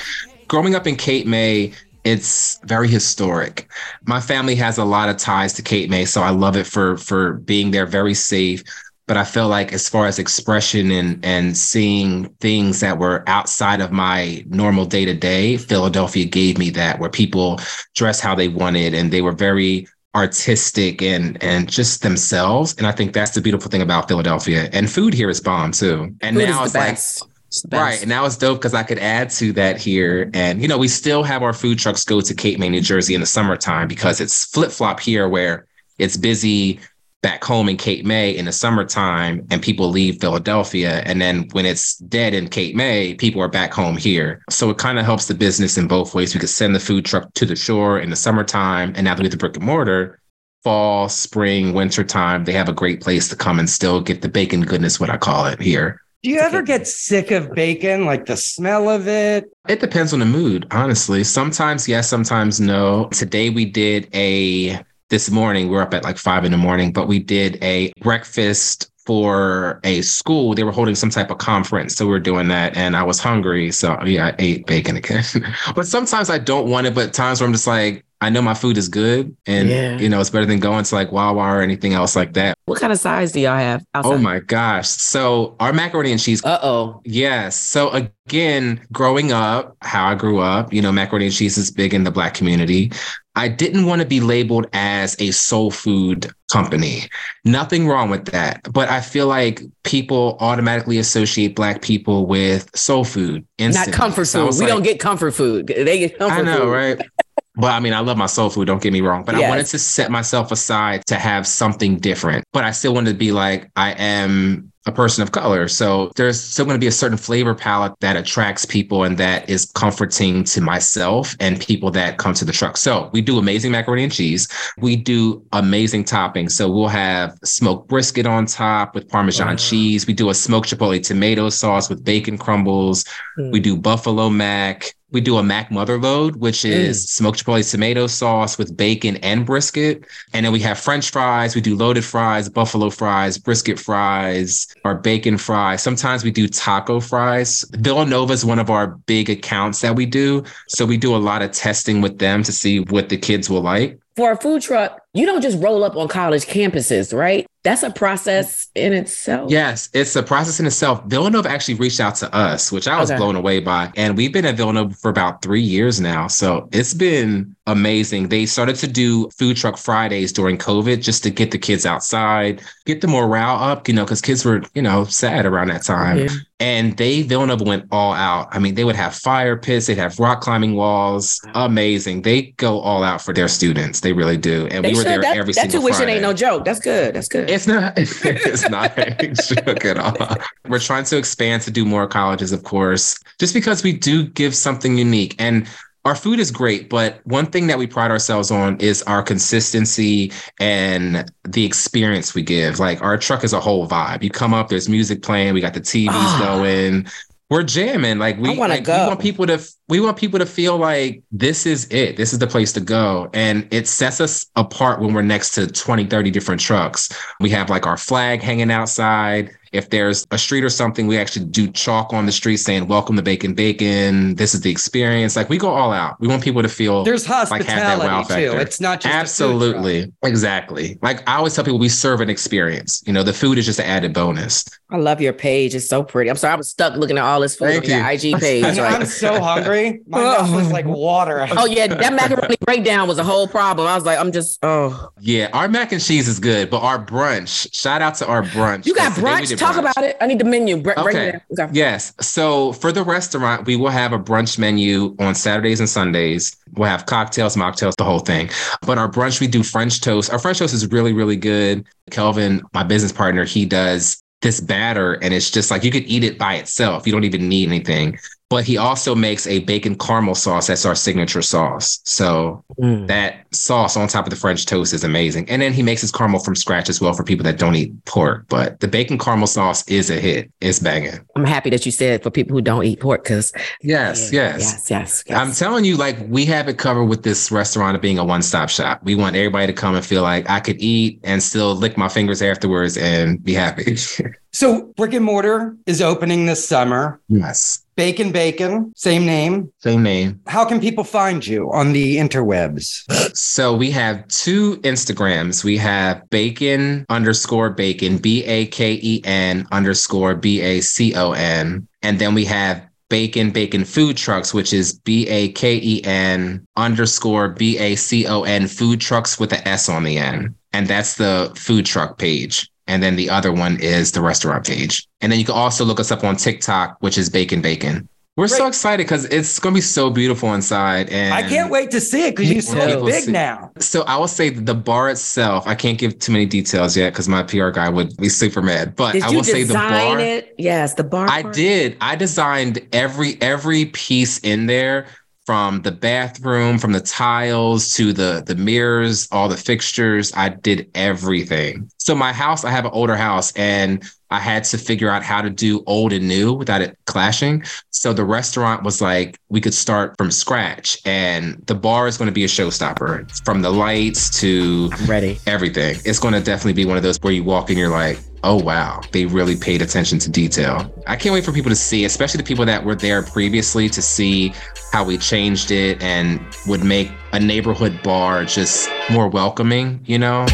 Growing 0.48 0.74
up 0.74 0.86
in 0.86 0.96
Cape 0.96 1.26
May, 1.26 1.72
it's 2.04 2.60
very 2.64 2.88
historic. 2.88 3.68
My 4.06 4.20
family 4.20 4.54
has 4.56 4.78
a 4.78 4.84
lot 4.84 5.08
of 5.08 5.16
ties 5.16 5.52
to 5.54 5.62
Cape 5.62 5.90
May, 5.90 6.04
so 6.04 6.22
I 6.22 6.30
love 6.30 6.56
it 6.56 6.66
for 6.66 6.96
for 6.98 7.34
being 7.34 7.70
there, 7.70 7.86
very 7.86 8.14
safe. 8.14 8.62
But 9.06 9.18
I 9.18 9.24
feel 9.24 9.48
like 9.48 9.74
as 9.74 9.88
far 9.88 10.06
as 10.06 10.18
expression 10.18 10.90
and 10.90 11.24
and 11.24 11.56
seeing 11.56 12.28
things 12.40 12.80
that 12.80 12.98
were 12.98 13.24
outside 13.26 13.80
of 13.80 13.92
my 13.92 14.44
normal 14.48 14.86
day 14.86 15.04
to 15.04 15.14
day, 15.14 15.56
Philadelphia 15.56 16.24
gave 16.24 16.58
me 16.58 16.70
that, 16.70 16.98
where 17.00 17.10
people 17.10 17.60
dress 17.94 18.20
how 18.20 18.34
they 18.34 18.48
wanted 18.48 18.94
and 18.94 19.10
they 19.10 19.22
were 19.22 19.32
very 19.32 19.86
artistic 20.14 21.02
and 21.02 21.42
and 21.42 21.68
just 21.68 22.02
themselves. 22.02 22.74
And 22.78 22.86
I 22.86 22.92
think 22.92 23.12
that's 23.12 23.32
the 23.32 23.40
beautiful 23.40 23.70
thing 23.70 23.82
about 23.82 24.08
Philadelphia. 24.08 24.68
And 24.72 24.90
food 24.90 25.12
here 25.12 25.28
is 25.28 25.40
bomb 25.40 25.72
too. 25.72 26.14
And 26.20 26.36
Food 26.36 26.48
now 26.48 26.64
it's 26.64 26.74
like 26.74 26.90
best. 26.90 27.22
It's 27.22 27.26
the 27.26 27.33
Right. 27.70 28.00
And 28.00 28.08
now 28.08 28.24
it's 28.26 28.36
dope 28.36 28.58
because 28.58 28.74
I 28.74 28.82
could 28.82 28.98
add 28.98 29.30
to 29.30 29.52
that 29.52 29.80
here. 29.80 30.30
And, 30.34 30.60
you 30.60 30.68
know, 30.68 30.78
we 30.78 30.88
still 30.88 31.22
have 31.22 31.42
our 31.42 31.52
food 31.52 31.78
trucks 31.78 32.04
go 32.04 32.20
to 32.20 32.34
Cape 32.34 32.58
May, 32.58 32.68
New 32.68 32.80
Jersey 32.80 33.14
in 33.14 33.20
the 33.20 33.26
summertime 33.26 33.88
because 33.88 34.20
it's 34.20 34.44
flip 34.44 34.70
flop 34.70 35.00
here 35.00 35.28
where 35.28 35.66
it's 35.98 36.16
busy 36.16 36.80
back 37.24 37.42
home 37.42 37.70
in 37.70 37.76
Cape 37.78 38.04
May 38.04 38.36
in 38.36 38.44
the 38.44 38.52
summertime 38.52 39.46
and 39.50 39.62
people 39.62 39.88
leave 39.88 40.20
Philadelphia. 40.20 41.02
And 41.06 41.22
then 41.22 41.48
when 41.52 41.64
it's 41.64 41.96
dead 41.96 42.34
in 42.34 42.48
Cape 42.48 42.76
May, 42.76 43.14
people 43.14 43.40
are 43.40 43.48
back 43.48 43.72
home 43.72 43.96
here. 43.96 44.42
So 44.50 44.68
it 44.68 44.76
kind 44.76 44.98
of 44.98 45.06
helps 45.06 45.26
the 45.26 45.34
business 45.34 45.78
in 45.78 45.88
both 45.88 46.14
ways. 46.14 46.34
We 46.34 46.40
could 46.40 46.50
send 46.50 46.74
the 46.74 46.80
food 46.80 47.06
truck 47.06 47.32
to 47.32 47.46
the 47.46 47.56
shore 47.56 47.98
in 47.98 48.10
the 48.10 48.16
summertime. 48.16 48.92
And 48.94 49.06
now 49.06 49.14
that 49.14 49.20
we 49.20 49.24
have 49.24 49.30
the 49.30 49.38
brick 49.38 49.56
and 49.56 49.64
mortar, 49.64 50.20
fall, 50.64 51.08
spring, 51.08 51.72
winter 51.72 52.04
time, 52.04 52.44
they 52.44 52.52
have 52.52 52.68
a 52.68 52.74
great 52.74 53.00
place 53.00 53.28
to 53.28 53.36
come 53.36 53.58
and 53.58 53.70
still 53.70 54.02
get 54.02 54.20
the 54.20 54.28
bacon 54.28 54.60
goodness, 54.60 55.00
what 55.00 55.08
I 55.08 55.16
call 55.16 55.46
it 55.46 55.60
here. 55.60 56.03
Do 56.24 56.30
you 56.30 56.38
ever 56.38 56.62
get 56.62 56.86
sick 56.86 57.30
of 57.32 57.52
bacon, 57.52 58.06
like 58.06 58.24
the 58.24 58.38
smell 58.38 58.88
of 58.88 59.06
it? 59.06 59.44
It 59.68 59.80
depends 59.80 60.14
on 60.14 60.20
the 60.20 60.24
mood, 60.24 60.66
honestly. 60.70 61.22
Sometimes 61.22 61.86
yes, 61.86 62.08
sometimes 62.08 62.58
no. 62.58 63.08
Today 63.10 63.50
we 63.50 63.66
did 63.66 64.08
a 64.14 64.82
this 65.10 65.30
morning, 65.30 65.68
we're 65.68 65.82
up 65.82 65.92
at 65.92 66.02
like 66.02 66.16
five 66.16 66.46
in 66.46 66.50
the 66.50 66.56
morning, 66.56 66.92
but 66.94 67.08
we 67.08 67.18
did 67.18 67.62
a 67.62 67.92
breakfast 68.00 68.90
for 69.04 69.80
a 69.84 70.00
school. 70.00 70.54
They 70.54 70.64
were 70.64 70.72
holding 70.72 70.94
some 70.94 71.10
type 71.10 71.30
of 71.30 71.36
conference. 71.36 71.94
So 71.94 72.06
we 72.06 72.12
were 72.12 72.20
doing 72.20 72.48
that 72.48 72.74
and 72.74 72.96
I 72.96 73.02
was 73.02 73.18
hungry. 73.18 73.70
So 73.70 74.02
yeah, 74.06 74.28
I 74.28 74.34
ate 74.38 74.66
bacon 74.66 74.96
again. 74.96 75.24
but 75.74 75.86
sometimes 75.86 76.30
I 76.30 76.38
don't 76.38 76.70
want 76.70 76.86
it, 76.86 76.94
but 76.94 77.12
times 77.12 77.42
where 77.42 77.46
I'm 77.46 77.52
just 77.52 77.66
like, 77.66 78.03
I 78.24 78.30
know 78.30 78.40
my 78.42 78.54
food 78.54 78.76
is 78.78 78.88
good 78.88 79.36
and 79.46 79.68
Yeah. 79.68 79.98
you 79.98 80.08
know 80.08 80.20
it's 80.20 80.30
better 80.30 80.46
than 80.46 80.58
going 80.60 80.84
to 80.84 80.94
like 80.94 81.12
Wawa 81.12 81.42
or 81.56 81.60
anything 81.60 81.92
else 81.92 82.16
like 82.16 82.32
that. 82.34 82.56
What 82.64 82.80
kind 82.80 82.92
of 82.92 82.98
size 82.98 83.32
do 83.32 83.40
y'all 83.40 83.56
have? 83.58 83.84
Oh 83.94 84.16
my 84.18 84.38
gosh. 84.40 84.88
So 84.88 85.54
our 85.60 85.72
macaroni 85.72 86.10
and 86.12 86.20
cheese 86.20 86.42
Uh 86.44 86.58
oh. 86.62 87.00
Yes. 87.04 87.54
So 87.56 87.90
again, 87.90 88.80
growing 88.92 89.32
up, 89.32 89.76
how 89.82 90.06
I 90.06 90.14
grew 90.14 90.40
up, 90.40 90.72
you 90.72 90.80
know, 90.80 90.90
macaroni 90.90 91.26
and 91.26 91.34
cheese 91.34 91.58
is 91.58 91.70
big 91.70 91.92
in 91.92 92.04
the 92.04 92.10
black 92.10 92.32
community. 92.34 92.90
I 93.36 93.48
didn't 93.48 93.86
want 93.86 94.00
to 94.00 94.06
be 94.06 94.20
labeled 94.20 94.68
as 94.72 95.16
a 95.20 95.32
soul 95.32 95.70
food 95.72 96.30
company. 96.52 97.02
Nothing 97.44 97.88
wrong 97.88 98.08
with 98.08 98.26
that. 98.26 98.60
But 98.72 98.88
I 98.88 99.00
feel 99.00 99.26
like 99.26 99.60
people 99.82 100.36
automatically 100.40 100.98
associate 100.98 101.56
black 101.56 101.82
people 101.82 102.26
with 102.26 102.70
soul 102.76 103.04
food. 103.04 103.44
Not 103.58 103.66
instantly. 103.66 103.92
comfort 103.92 104.28
food. 104.28 104.46
was 104.46 104.58
we 104.60 104.66
like, 104.66 104.72
don't 104.74 104.82
get 104.84 105.00
comfort 105.00 105.32
food. 105.32 105.66
They 105.66 105.98
get 105.98 106.16
comfort 106.18 106.34
I 106.38 106.42
know, 106.42 106.58
food. 106.60 106.70
right? 106.70 107.00
But 107.56 107.72
I 107.72 107.80
mean, 107.80 107.92
I 107.92 108.00
love 108.00 108.16
my 108.16 108.26
soul 108.26 108.50
food, 108.50 108.66
don't 108.66 108.82
get 108.82 108.92
me 108.92 109.00
wrong. 109.00 109.24
But 109.24 109.36
I 109.36 109.48
wanted 109.48 109.66
to 109.66 109.78
set 109.78 110.10
myself 110.10 110.50
aside 110.50 111.06
to 111.06 111.14
have 111.16 111.46
something 111.46 111.98
different. 111.98 112.44
But 112.52 112.64
I 112.64 112.72
still 112.72 112.94
wanted 112.94 113.10
to 113.12 113.16
be 113.16 113.30
like, 113.32 113.70
I 113.76 113.92
am 113.92 114.72
a 114.86 114.92
person 114.92 115.22
of 115.22 115.32
color. 115.32 115.66
So 115.66 116.10
there's 116.16 116.38
still 116.38 116.66
going 116.66 116.74
to 116.74 116.80
be 116.80 116.88
a 116.88 116.92
certain 116.92 117.16
flavor 117.16 117.54
palette 117.54 117.94
that 118.00 118.16
attracts 118.16 118.66
people 118.66 119.04
and 119.04 119.16
that 119.18 119.48
is 119.48 119.70
comforting 119.74 120.44
to 120.44 120.60
myself 120.60 121.34
and 121.40 121.58
people 121.58 121.90
that 121.92 122.18
come 122.18 122.34
to 122.34 122.44
the 122.44 122.52
truck. 122.52 122.76
So 122.76 123.08
we 123.12 123.22
do 123.22 123.38
amazing 123.38 123.72
macaroni 123.72 124.02
and 124.04 124.12
cheese. 124.12 124.46
We 124.78 124.96
do 124.96 125.42
amazing 125.52 126.04
toppings. 126.04 126.52
So 126.52 126.70
we'll 126.70 126.88
have 126.88 127.38
smoked 127.44 127.88
brisket 127.88 128.26
on 128.26 128.44
top 128.46 128.94
with 128.94 129.08
Parmesan 129.08 129.46
Wow. 129.46 129.56
cheese. 129.56 130.06
We 130.06 130.12
do 130.12 130.28
a 130.28 130.34
smoked 130.34 130.68
chipotle 130.68 131.02
tomato 131.02 131.48
sauce 131.48 131.88
with 131.88 132.04
bacon 132.04 132.36
crumbles. 132.36 133.04
Mm. 133.38 133.52
We 133.52 133.60
do 133.60 133.76
buffalo 133.76 134.28
mac. 134.28 134.94
We 135.14 135.20
do 135.20 135.38
a 135.38 135.42
mac 135.42 135.70
mother 135.70 135.96
load, 135.98 136.36
which 136.36 136.58
Mm. 136.62 136.70
is 136.70 137.08
smoked 137.08 137.42
chipotle 137.46 137.70
tomato 137.70 138.06
sauce 138.08 138.58
with 138.58 138.76
bacon 138.76 139.16
and 139.18 139.46
brisket. 139.46 140.04
And 140.34 140.44
then 140.44 140.52
we 140.52 140.58
have 140.60 140.78
French 140.78 141.10
fries. 141.10 141.54
We 141.54 141.60
do 141.60 141.76
loaded 141.76 142.04
fries, 142.04 142.48
buffalo 142.48 142.90
fries, 142.90 143.38
brisket 143.38 143.78
fries, 143.78 144.66
or 144.84 144.96
bacon 144.96 145.38
fries. 145.38 145.82
Sometimes 145.82 146.24
we 146.24 146.32
do 146.32 146.48
taco 146.48 146.98
fries. 147.00 147.64
Villanova 147.76 148.32
is 148.32 148.44
one 148.44 148.58
of 148.58 148.68
our 148.70 148.88
big 149.06 149.30
accounts 149.30 149.80
that 149.80 149.94
we 149.94 150.04
do. 150.04 150.42
So 150.68 150.84
we 150.84 150.96
do 150.96 151.14
a 151.14 151.22
lot 151.30 151.40
of 151.42 151.52
testing 151.52 152.00
with 152.02 152.18
them 152.18 152.42
to 152.42 152.52
see 152.52 152.80
what 152.80 153.08
the 153.08 153.16
kids 153.16 153.48
will 153.48 153.62
like. 153.62 153.98
For 154.16 154.32
a 154.32 154.36
food 154.36 154.62
truck, 154.62 155.00
you 155.14 155.24
don't 155.26 155.40
just 155.42 155.62
roll 155.62 155.84
up 155.84 155.96
on 155.96 156.08
college 156.08 156.44
campuses, 156.46 157.16
right? 157.16 157.46
That's 157.62 157.82
a 157.82 157.90
process 157.90 158.68
in 158.74 158.92
itself. 158.92 159.50
Yes, 159.50 159.88
it's 159.94 160.14
a 160.16 160.22
process 160.22 160.60
in 160.60 160.66
itself. 160.66 161.02
Villanova 161.06 161.48
actually 161.48 161.74
reached 161.76 161.98
out 161.98 162.14
to 162.16 162.34
us, 162.34 162.70
which 162.70 162.86
I 162.86 163.00
was 163.00 163.10
Okay. 163.10 163.16
blown 163.16 163.36
away 163.36 163.60
by. 163.60 163.90
And 163.96 164.18
we've 164.18 164.34
been 164.34 164.44
at 164.44 164.56
Villanova 164.56 164.92
for 164.94 165.08
about 165.08 165.40
three 165.40 165.62
years 165.62 165.98
now. 165.98 166.26
So 166.26 166.68
it's 166.72 166.92
been 166.92 167.56
amazing. 167.66 168.28
They 168.28 168.44
started 168.44 168.76
to 168.76 168.86
do 168.86 169.30
food 169.38 169.56
truck 169.56 169.78
Fridays 169.78 170.30
during 170.30 170.58
COVID 170.58 171.00
just 171.02 171.22
to 171.22 171.30
get 171.30 171.52
the 171.52 171.58
kids 171.58 171.86
outside, 171.86 172.60
get 172.84 173.00
the 173.00 173.08
morale 173.08 173.56
up, 173.56 173.88
you 173.88 173.94
know, 173.94 174.04
because 174.04 174.20
kids 174.20 174.44
were, 174.44 174.62
you 174.74 174.82
know, 174.82 175.04
sad 175.04 175.46
around 175.46 175.68
that 175.68 175.84
time. 175.84 176.18
Yeah. 176.18 176.28
And 176.60 176.96
they, 176.98 177.22
Villanova 177.22 177.64
went 177.64 177.86
all 177.90 178.12
out. 178.12 178.48
I 178.52 178.58
mean, 178.58 178.74
they 178.74 178.84
would 178.84 178.94
have 178.96 179.14
fire 179.14 179.56
pits, 179.56 179.86
they'd 179.86 179.96
have 179.98 180.18
rock 180.18 180.42
climbing 180.42 180.74
walls. 180.74 181.40
Amazing. 181.54 182.22
They 182.22 182.42
go 182.58 182.78
all 182.80 183.02
out 183.02 183.22
for 183.22 183.32
their 183.32 183.48
students. 183.48 184.00
They 184.00 184.12
really 184.12 184.36
do. 184.36 184.66
And 184.70 184.84
They 184.84 184.92
we 184.92 184.98
were 184.98 185.03
there 185.04 185.20
That, 185.20 185.36
every 185.36 185.52
that 185.54 185.60
single 185.70 185.80
tuition 185.82 185.96
Friday. 185.98 186.12
ain't 186.14 186.22
no 186.22 186.32
joke. 186.32 186.64
That's 186.64 186.80
good. 186.80 187.14
That's 187.14 187.28
good. 187.28 187.48
It's 187.50 187.66
not. 187.66 187.94
It's 187.98 188.68
not 188.68 188.92
a 188.98 189.32
joke 189.32 189.84
at 189.84 189.96
all. 189.98 190.36
We're 190.68 190.78
trying 190.78 191.04
to 191.04 191.16
expand 191.16 191.62
to 191.62 191.70
do 191.70 191.84
more 191.84 192.06
colleges, 192.06 192.52
of 192.52 192.64
course, 192.64 193.18
just 193.38 193.54
because 193.54 193.82
we 193.82 193.92
do 193.92 194.26
give 194.26 194.54
something 194.54 194.96
unique. 194.98 195.34
And 195.38 195.68
our 196.04 196.14
food 196.14 196.38
is 196.38 196.50
great, 196.50 196.90
but 196.90 197.20
one 197.24 197.46
thing 197.46 197.66
that 197.68 197.78
we 197.78 197.86
pride 197.86 198.10
ourselves 198.10 198.50
on 198.50 198.76
is 198.78 199.02
our 199.04 199.22
consistency 199.22 200.30
and 200.60 201.30
the 201.44 201.64
experience 201.64 202.34
we 202.34 202.42
give. 202.42 202.78
Like 202.78 203.00
our 203.00 203.16
truck 203.16 203.42
is 203.44 203.52
a 203.54 203.60
whole 203.60 203.88
vibe. 203.88 204.22
You 204.22 204.28
come 204.30 204.52
up, 204.52 204.68
there's 204.68 204.88
music 204.88 205.22
playing, 205.22 205.54
we 205.54 205.60
got 205.62 205.72
the 205.74 205.80
TVs 205.80 206.08
Ah. 206.10 206.38
going. 206.58 207.06
We're 207.54 207.62
jamming. 207.62 208.18
Like 208.18 208.36
we, 208.36 208.48
like, 208.48 208.84
we 208.84 208.92
want 208.92 209.20
people 209.20 209.46
to 209.46 209.64
we 209.86 210.00
want 210.00 210.16
people 210.16 210.40
to 210.40 210.46
feel 210.46 210.76
like 210.76 211.22
this 211.30 211.66
is 211.66 211.86
it. 211.92 212.16
This 212.16 212.32
is 212.32 212.40
the 212.40 212.48
place 212.48 212.72
to 212.72 212.80
go. 212.80 213.30
And 213.32 213.68
it 213.70 213.86
sets 213.86 214.20
us 214.20 214.46
apart 214.56 215.00
when 215.00 215.14
we're 215.14 215.22
next 215.22 215.52
to 215.52 215.68
20, 215.68 216.06
30 216.06 216.32
different 216.32 216.60
trucks. 216.60 217.16
We 217.38 217.50
have 217.50 217.70
like 217.70 217.86
our 217.86 217.96
flag 217.96 218.42
hanging 218.42 218.72
outside. 218.72 219.52
If 219.74 219.90
there's 219.90 220.24
a 220.30 220.38
street 220.38 220.62
or 220.62 220.70
something, 220.70 221.08
we 221.08 221.18
actually 221.18 221.46
do 221.46 221.66
chalk 221.68 222.12
on 222.12 222.26
the 222.26 222.32
street 222.32 222.58
saying, 222.58 222.86
Welcome 222.86 223.16
to 223.16 223.22
Bake'n 223.22 223.56
Bacon. 223.56 224.36
This 224.36 224.54
is 224.54 224.60
the 224.60 224.70
experience. 224.70 225.34
Like 225.34 225.48
we 225.48 225.58
go 225.58 225.68
all 225.68 225.92
out. 225.92 226.18
We 226.20 226.28
want 226.28 226.44
people 226.44 226.62
to 226.62 226.68
feel 226.68 227.02
There's 227.02 227.28
like 227.28 227.48
have 227.48 227.66
that 227.66 227.98
wow 227.98 228.18
hospitality 228.18 228.46
too. 228.46 228.50
factor. 228.52 228.60
It's 228.60 228.80
not 228.80 229.00
just 229.00 229.06
a 229.06 229.08
food 229.08 229.58
truck. 229.58 229.74
Absolutely. 229.74 230.12
Exactly. 230.22 230.98
Like 231.02 231.28
I 231.28 231.34
always 231.38 231.56
tell 231.56 231.64
people 231.64 231.80
we 231.80 231.88
serve 231.88 232.20
an 232.20 232.30
experience. 232.30 233.02
You 233.04 233.12
know, 233.12 233.24
the 233.24 233.32
food 233.32 233.58
is 233.58 233.66
just 233.66 233.80
an 233.80 233.86
added 233.86 234.14
bonus. 234.14 234.64
I 234.90 234.96
love 234.96 235.20
your 235.20 235.32
page. 235.32 235.74
It's 235.74 235.88
so 235.88 236.04
pretty. 236.04 236.30
I'm 236.30 236.36
sorry, 236.36 236.52
I 236.52 236.56
was 236.56 236.68
stuck 236.68 236.94
looking 236.94 237.18
at 237.18 237.24
all 237.24 237.40
this 237.40 237.56
food 237.56 237.82
Thank 237.82 237.84
on 237.86 237.90
your 237.90 238.08
IG 238.08 238.20
page. 238.40 238.64
And 238.64 238.76
like- 238.76 238.94
I'm 238.94 239.06
so 239.06 239.40
hungry. 239.40 240.02
My 240.06 240.18
oh. 240.22 240.42
mouth 240.42 240.54
was 240.54 240.70
like 240.70 240.86
water. 240.86 241.48
oh 241.56 241.66
yeah, 241.66 241.88
that 241.88 242.12
macaroni 242.12 242.54
breakdown 242.60 243.08
was 243.08 243.18
a 243.18 243.24
whole 243.24 243.48
problem. 243.48 243.88
I 243.88 243.96
was 243.96 244.04
like, 244.04 244.20
I'm 244.20 244.30
just 244.30 244.60
oh. 244.62 245.10
Yeah, 245.18 245.50
our 245.52 245.66
mac 245.66 245.90
and 245.90 246.00
cheese 246.00 246.28
is 246.28 246.38
good, 246.38 246.70
but 246.70 246.80
our 246.82 247.04
brunch, 247.04 247.74
shout 247.74 248.02
out 248.02 248.14
to 248.16 248.26
our 248.28 248.44
brunch. 248.44 248.86
You 248.86 248.94
got 248.94 249.12
brunch? 249.12 249.48
did 249.48 249.58
Talk 249.64 249.76
about 249.76 250.04
it. 250.04 250.16
I 250.20 250.26
need 250.26 250.38
the 250.38 250.44
menu. 250.44 250.76
Bre- 250.76 250.92
Okay. 250.98 251.38
Okay. 251.58 251.72
Yes. 251.72 252.12
So 252.20 252.72
for 252.74 252.92
the 252.92 253.02
restaurant, 253.02 253.66
we 253.66 253.76
will 253.76 253.90
have 253.90 254.12
a 254.12 254.18
brunch 254.18 254.58
menu 254.58 255.16
on 255.18 255.34
Saturdays 255.34 255.80
and 255.80 255.88
Sundays. 255.88 256.56
We'll 256.74 256.88
have 256.88 257.06
cocktails, 257.06 257.56
mocktails, 257.56 257.94
the 257.96 258.04
whole 258.04 258.18
thing. 258.20 258.50
But 258.82 258.98
our 258.98 259.08
brunch, 259.10 259.40
we 259.40 259.46
do 259.46 259.62
French 259.62 260.00
toast. 260.00 260.30
Our 260.30 260.38
French 260.38 260.58
toast 260.58 260.74
is 260.74 260.90
really, 260.90 261.12
really 261.12 261.36
good. 261.36 261.86
Kelvin, 262.10 262.62
my 262.72 262.82
business 262.82 263.12
partner, 263.12 263.44
he 263.44 263.64
does 263.66 264.20
this 264.42 264.60
batter 264.60 265.14
and 265.14 265.32
it's 265.32 265.50
just 265.50 265.70
like 265.70 265.82
you 265.84 265.90
could 265.90 266.04
eat 266.04 266.22
it 266.22 266.38
by 266.38 266.54
itself. 266.56 267.06
You 267.06 267.12
don't 267.12 267.24
even 267.24 267.48
need 267.48 267.66
anything. 267.68 268.18
But 268.50 268.64
he 268.64 268.76
also 268.76 269.14
makes 269.14 269.46
a 269.46 269.60
bacon 269.60 269.96
caramel 269.96 270.34
sauce. 270.34 270.66
That's 270.66 270.84
our 270.84 270.94
signature 270.94 271.40
sauce. 271.42 272.00
So 272.04 272.62
Mm. 272.80 273.06
that 273.08 273.46
sauce 273.52 273.96
on 273.96 274.06
top 274.08 274.26
of 274.26 274.30
the 274.30 274.36
French 274.36 274.66
toast 274.66 274.92
is 274.92 275.02
amazing. 275.02 275.48
And 275.48 275.62
then 275.62 275.72
he 275.72 275.82
makes 275.82 276.02
his 276.02 276.12
caramel 276.12 276.40
from 276.40 276.54
scratch 276.54 276.88
as 276.88 277.00
well 277.00 277.14
for 277.14 277.24
people 277.24 277.42
that 277.44 277.58
don't 277.58 277.74
eat 277.74 277.92
pork. 278.04 278.44
But 278.48 278.80
the 278.80 278.86
bacon 278.88 279.16
caramel 279.18 279.46
sauce 279.46 279.82
is 279.88 280.10
a 280.10 280.14
hit. 280.20 280.50
It's 280.60 280.78
banging. 280.78 281.18
I'm 281.36 281.44
happy 281.44 281.70
that 281.70 281.86
you 281.86 281.92
said 281.92 282.22
for 282.22 282.30
people 282.30 282.54
who 282.54 282.60
don't 282.60 282.84
eat 282.84 283.00
pork 283.00 283.22
because 283.24 283.52
Yes, 283.82 284.30
yes. 284.32 284.60
yes, 284.60 284.90
yes, 284.90 285.24
yes. 285.26 285.38
I'm 285.38 285.52
telling 285.52 285.84
you, 285.84 285.96
like, 285.96 286.18
we 286.28 286.44
have 286.46 286.68
it 286.68 286.76
covered 286.78 287.04
with 287.06 287.22
this 287.22 287.50
restaurant 287.50 287.96
of 287.96 288.02
being 288.02 288.18
a 288.18 288.24
one 288.24 288.42
stop 288.42 288.68
shop. 288.68 289.00
We 289.04 289.14
want 289.14 289.36
everybody 289.36 289.66
to 289.68 289.72
come 289.72 289.94
and 289.94 290.04
feel 290.04 290.22
like 290.22 290.48
I 290.50 290.60
could 290.60 290.80
eat 290.80 291.18
and 291.24 291.42
still 291.42 291.74
lick 291.74 291.96
my 291.96 292.08
fingers 292.08 292.42
afterwards 292.42 292.96
and 292.98 293.42
be 293.42 293.54
happy. 293.54 293.96
So 294.54 294.82
brick 294.96 295.12
and 295.14 295.24
mortar 295.24 295.76
is 295.84 296.00
opening 296.00 296.46
this 296.46 296.64
summer. 296.64 297.20
yes. 297.28 297.83
Bake'n 297.96 298.32
Bacon, 298.32 298.92
same 298.96 299.24
name. 299.24 299.72
Same 299.78 300.02
name. 300.02 300.40
How 300.46 300.64
can 300.64 300.80
people 300.80 301.04
find 301.04 301.46
you 301.46 301.70
on 301.72 301.92
the 301.92 302.16
interwebs? 302.16 303.04
So 303.36 303.74
we 303.74 303.90
have 303.92 304.26
two 304.28 304.76
Instagrams. 304.78 305.62
We 305.62 305.76
have 305.78 306.28
bacon 306.30 307.06
underscore 307.08 307.70
bacon, 307.70 308.18
B 308.18 308.44
A 308.44 308.66
K 308.66 308.98
E 309.02 309.20
N 309.24 309.66
underscore 309.70 310.34
B 310.34 310.60
A 310.60 310.80
C 310.80 311.14
O 311.14 311.32
N. 311.32 311.86
And 312.02 312.18
then 312.18 312.34
we 312.34 312.44
have 312.46 312.84
bacon 313.08 313.50
bacon 313.50 313.84
food 313.84 314.16
trucks, 314.16 314.52
which 314.52 314.72
is 314.72 314.98
B 314.98 315.28
A 315.28 315.50
K 315.52 315.76
E 315.82 316.02
N 316.04 316.66
underscore 316.76 317.50
B 317.50 317.78
A 317.78 317.94
C 317.94 318.26
O 318.26 318.42
N 318.42 318.66
food 318.66 319.00
trucks 319.00 319.38
with 319.38 319.50
the 319.50 319.68
S 319.68 319.88
on 319.88 320.02
the 320.04 320.18
end. 320.18 320.54
And 320.72 320.88
that's 320.88 321.14
the 321.14 321.52
food 321.56 321.86
truck 321.86 322.18
page. 322.18 322.68
And 322.86 323.02
then 323.02 323.16
the 323.16 323.30
other 323.30 323.52
one 323.52 323.78
is 323.80 324.12
the 324.12 324.20
restaurant 324.20 324.66
page. 324.66 325.06
And 325.20 325.32
then 325.32 325.38
you 325.38 325.44
can 325.44 325.54
also 325.54 325.84
look 325.84 326.00
us 326.00 326.10
up 326.10 326.22
on 326.24 326.36
TikTok, 326.36 326.96
which 327.00 327.16
is 327.18 327.30
bacon 327.30 327.60
bacon. 327.62 328.08
We're 328.36 328.48
so 328.48 328.66
excited 328.66 329.04
because 329.04 329.26
it's 329.26 329.60
going 329.60 329.74
to 329.74 329.76
be 329.76 329.80
so 329.80 330.10
beautiful 330.10 330.52
inside. 330.54 331.08
And 331.10 331.32
I 331.32 331.48
can't 331.48 331.70
wait 331.70 331.92
to 331.92 332.00
see 332.00 332.26
it 332.26 332.34
because 332.34 332.50
you 332.50 332.74
Me 332.74 332.86
look 332.86 332.98
too. 332.98 333.06
big 333.06 333.22
See. 333.24 333.30
now. 333.32 333.70
so 333.78 334.02
I 334.02 334.16
will 334.16 334.26
say 334.26 334.48
the 334.50 334.74
bar 334.74 335.08
itself, 335.08 335.68
I 335.68 335.76
can't 335.76 335.98
give 335.98 336.18
too 336.18 336.32
many 336.32 336.44
details 336.44 336.96
yet 336.96 337.12
because 337.12 337.28
my 337.28 337.44
PR 337.44 337.70
guy 337.70 337.88
would 337.88 338.16
be 338.16 338.28
super 338.28 338.60
mad. 338.60 338.96
But 338.96 339.12
Did 339.12 339.22
I 339.22 339.30
will 339.30 339.44
say 339.44 339.62
the 339.62 339.74
bar. 339.74 340.18
it? 340.18 340.52
Yes, 340.58 340.94
the 340.94 341.04
bar. 341.04 341.28
I 341.28 341.42
part? 341.42 341.54
did. 341.54 341.96
I 342.00 342.16
designed 342.16 342.84
every 342.92 343.40
every 343.40 343.84
piece 343.86 344.38
in 344.38 344.66
there 344.66 345.06
from 345.46 345.82
the 345.82 345.92
bathroom, 345.92 346.78
from 346.78 346.92
the 346.92 347.00
tiles 347.00 347.92
to 347.94 348.12
the 348.12 348.42
the 348.46 348.54
mirrors, 348.54 349.28
all 349.30 349.48
the 349.48 349.56
fixtures. 349.56 350.32
I 350.34 350.48
did 350.48 350.90
everything. 350.94 351.90
So 351.98 352.14
my 352.14 352.32
house, 352.32 352.64
I 352.64 352.70
have 352.70 352.84
an 352.84 352.90
older 352.92 353.16
house 353.16 353.52
and 353.52 354.02
I 354.30 354.40
had 354.40 354.64
to 354.64 354.78
figure 354.78 355.08
out 355.10 355.22
how 355.22 355.40
to 355.42 355.50
do 355.50 355.84
old 355.86 356.12
and 356.12 356.26
new 356.26 356.52
without 356.52 356.80
it 356.80 356.98
clashing. 357.06 357.62
So 357.90 358.12
the 358.12 358.24
restaurant 358.24 358.82
was 358.82 359.00
like 359.00 359.38
we 359.48 359.60
could 359.60 359.74
start 359.74 360.16
from 360.18 360.30
scratch 360.30 360.98
and 361.04 361.62
the 361.66 361.74
bar 361.74 362.08
is 362.08 362.16
going 362.16 362.26
to 362.26 362.32
be 362.32 362.44
a 362.44 362.48
showstopper 362.48 363.30
from 363.44 363.62
the 363.62 363.70
lights 363.70 364.28
to 364.40 364.90
I'm 364.92 365.06
ready. 365.06 365.38
everything. 365.46 365.96
It's 366.04 366.18
going 366.18 366.34
to 366.34 366.40
definitely 366.40 366.72
be 366.72 366.84
one 366.84 366.96
of 366.96 367.02
those 367.02 367.18
where 367.22 367.32
you 367.32 367.44
walk 367.44 367.70
in, 367.70 367.78
you're 367.78 367.88
like, 367.90 368.18
oh, 368.44 368.56
wow, 368.62 369.00
they 369.10 369.24
really 369.24 369.56
paid 369.56 369.80
attention 369.80 370.18
to 370.20 370.30
detail. 370.30 370.92
I 371.06 371.16
can't 371.16 371.32
wait 371.32 371.44
for 371.44 371.52
people 371.52 371.70
to 371.70 371.76
see, 371.76 372.04
especially 372.04 372.38
the 372.38 372.44
people 372.44 372.66
that 372.66 372.84
were 372.84 372.94
there 372.94 373.22
previously, 373.22 373.88
to 373.88 374.02
see 374.02 374.54
how 374.92 375.02
we 375.02 375.16
changed 375.16 375.70
it 375.70 376.00
and 376.02 376.40
would 376.66 376.84
make 376.84 377.10
a 377.32 377.40
neighborhood 377.40 377.98
bar 378.02 378.44
just 378.44 378.90
more 379.10 379.28
welcoming, 379.28 380.00
you 380.04 380.18
know? 380.18 380.46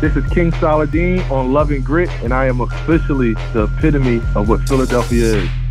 This 0.00 0.16
is 0.16 0.28
King 0.32 0.52
Saladin 0.54 1.20
on 1.30 1.52
Love 1.52 1.70
and 1.70 1.84
Grit, 1.84 2.10
and 2.24 2.34
I 2.34 2.46
am 2.46 2.60
officially 2.60 3.34
the 3.52 3.70
epitome 3.76 4.20
of 4.34 4.48
what 4.48 4.60
Philadelphia 4.68 5.36
is. 5.36 5.61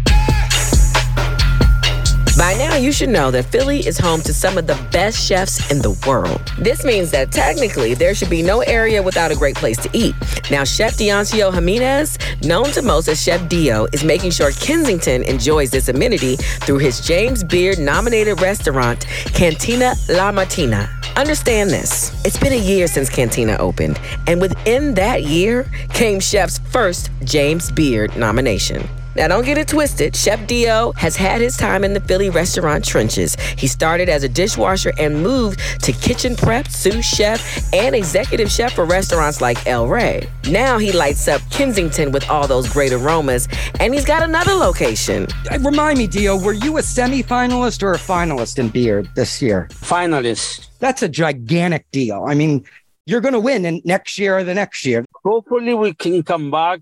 By 2.37 2.53
now, 2.53 2.75
you 2.75 2.93
should 2.93 3.09
know 3.09 3.29
that 3.31 3.45
Philly 3.45 3.85
is 3.85 3.97
home 3.97 4.21
to 4.21 4.33
some 4.33 4.57
of 4.57 4.65
the 4.65 4.81
best 4.91 5.21
chefs 5.21 5.69
in 5.69 5.79
the 5.79 5.91
world. 6.07 6.41
This 6.57 6.85
means 6.85 7.11
that 7.11 7.31
technically 7.31 7.93
there 7.93 8.15
should 8.15 8.29
be 8.29 8.41
no 8.41 8.61
area 8.61 9.03
without 9.03 9.31
a 9.31 9.35
great 9.35 9.57
place 9.57 9.77
to 9.77 9.89
eat. 9.91 10.15
Now, 10.49 10.63
Chef 10.63 10.93
Dionicio 10.93 11.53
Jimenez, 11.53 12.17
known 12.43 12.71
to 12.71 12.81
most 12.81 13.09
as 13.09 13.21
Chef 13.21 13.47
Dio, 13.49 13.85
is 13.91 14.05
making 14.05 14.31
sure 14.31 14.51
Kensington 14.53 15.23
enjoys 15.23 15.71
this 15.71 15.89
amenity 15.89 16.37
through 16.37 16.77
his 16.77 17.01
James 17.01 17.43
Beard 17.43 17.79
nominated 17.79 18.39
restaurant, 18.39 19.05
Cantina 19.33 19.93
La 20.07 20.31
Martina. 20.31 20.89
Understand 21.17 21.69
this 21.69 22.11
it's 22.25 22.39
been 22.39 22.53
a 22.53 22.55
year 22.55 22.87
since 22.87 23.09
Cantina 23.09 23.57
opened, 23.57 23.99
and 24.27 24.39
within 24.39 24.93
that 24.93 25.23
year 25.23 25.69
came 25.89 26.21
Chef's 26.21 26.59
first 26.59 27.11
James 27.25 27.71
Beard 27.71 28.15
nomination. 28.15 28.87
Now, 29.15 29.27
don't 29.27 29.45
get 29.45 29.57
it 29.57 29.67
twisted. 29.67 30.15
Chef 30.15 30.47
Dio 30.47 30.93
has 30.93 31.15
had 31.15 31.41
his 31.41 31.57
time 31.57 31.83
in 31.83 31.93
the 31.93 31.99
Philly 31.99 32.29
restaurant 32.29 32.85
trenches. 32.85 33.35
He 33.57 33.67
started 33.67 34.07
as 34.09 34.23
a 34.23 34.29
dishwasher 34.29 34.93
and 34.97 35.21
moved 35.21 35.59
to 35.83 35.91
kitchen 35.91 36.35
prep, 36.35 36.67
sous 36.67 37.05
chef, 37.05 37.73
and 37.73 37.95
executive 37.95 38.49
chef 38.49 38.73
for 38.73 38.85
restaurants 38.85 39.41
like 39.41 39.67
El 39.67 39.87
Rey. 39.87 40.27
Now 40.49 40.77
he 40.77 40.91
lights 40.91 41.27
up 41.27 41.41
Kensington 41.49 42.11
with 42.11 42.29
all 42.29 42.47
those 42.47 42.69
great 42.71 42.93
aromas, 42.93 43.47
and 43.79 43.93
he's 43.93 44.05
got 44.05 44.23
another 44.23 44.53
location. 44.53 45.27
Uh, 45.51 45.59
Remind 45.59 45.97
me, 45.97 46.07
Dio, 46.07 46.37
were 46.37 46.53
you 46.53 46.77
a 46.77 46.83
semi-finalist 46.83 47.83
or 47.83 47.93
a 47.93 47.97
finalist 47.97 48.59
in 48.59 48.69
Beard 48.69 49.09
this 49.15 49.41
year? 49.41 49.67
Finalist. 49.71 50.69
That's 50.79 51.03
a 51.03 51.09
gigantic 51.09 51.85
deal. 51.91 52.23
I 52.27 52.33
mean, 52.33 52.65
you're 53.05 53.21
going 53.21 53.33
to 53.33 53.39
win 53.39 53.65
in 53.65 53.81
next 53.83 54.17
year 54.17 54.37
or 54.37 54.43
the 54.43 54.53
next 54.53 54.85
year. 54.85 55.05
Hopefully, 55.23 55.73
we 55.73 55.93
can 55.93 56.23
come 56.23 56.49
back 56.49 56.79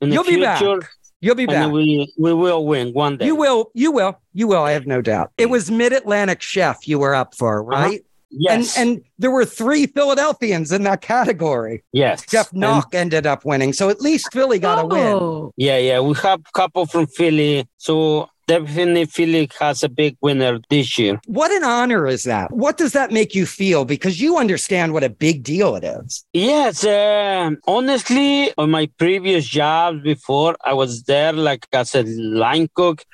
in 0.00 0.12
You'll 0.12 0.24
the 0.24 0.36
be 0.36 0.42
back. 0.42 0.62
You'll 1.20 1.34
be 1.34 1.46
back. 1.46 1.56
and 1.56 1.72
we 1.72 2.12
we 2.16 2.32
will 2.32 2.64
win 2.64 2.92
one 2.92 3.16
day. 3.16 3.26
You 3.26 3.34
will. 3.34 3.70
You 3.74 3.90
will. 3.90 4.20
You 4.34 4.46
will. 4.46 4.62
I 4.62 4.72
have 4.72 4.86
no 4.86 5.02
doubt. 5.02 5.32
It 5.36 5.46
was 5.46 5.70
Mid 5.70 5.92
Atlantic 5.92 6.40
Chef 6.40 6.86
you 6.86 6.98
were 6.98 7.14
up 7.14 7.34
for, 7.34 7.60
uh-huh. 7.72 7.82
right? 7.82 8.04
Yes. 8.30 8.76
And 8.76 8.88
and 8.88 9.00
there 9.18 9.30
were 9.30 9.44
three 9.44 9.86
Philadelphians 9.86 10.70
in 10.72 10.82
that 10.84 11.00
category. 11.00 11.82
yes. 11.92 12.24
Jeff 12.26 12.52
And- 12.52 12.60
Knock 12.60 12.94
ended 12.94 13.26
up 13.26 13.44
winning, 13.44 13.72
so 13.72 13.88
at 13.88 14.00
least 14.00 14.32
Philly 14.32 14.58
got 14.58 14.84
a 14.84 14.86
win. 14.86 15.06
Oh. 15.14 15.52
yeah, 15.56 15.78
yeah. 15.78 16.00
We 16.00 16.14
have 16.22 16.40
a 16.40 16.52
couple 16.52 16.86
from 16.86 17.06
Philly, 17.06 17.66
so 17.78 18.28
definitely 18.46 19.04
Philly 19.04 19.50
has 19.60 19.82
a 19.82 19.88
big 19.88 20.16
winner 20.22 20.58
this 20.70 20.98
year. 20.98 21.20
What 21.26 21.50
an 21.52 21.64
honor 21.64 22.06
is 22.06 22.24
that? 22.24 22.50
What 22.50 22.78
does 22.78 22.92
that 22.92 23.10
make 23.12 23.34
you 23.34 23.44
feel? 23.44 23.84
Because 23.84 24.20
you 24.22 24.38
understand 24.38 24.92
what 24.94 25.04
a 25.04 25.10
big 25.10 25.42
deal 25.42 25.76
it 25.76 25.84
is. 25.84 26.24
Yes, 26.32 26.84
um, 26.84 27.58
honestly, 27.66 28.52
on 28.56 28.70
my 28.70 28.88
previous 28.98 29.46
jobs 29.46 30.02
before, 30.02 30.56
I 30.64 30.72
was 30.74 31.02
there 31.04 31.32
like 31.32 31.66
as 31.72 31.94
a 31.94 32.04
line 32.04 32.68
cook, 32.74 33.04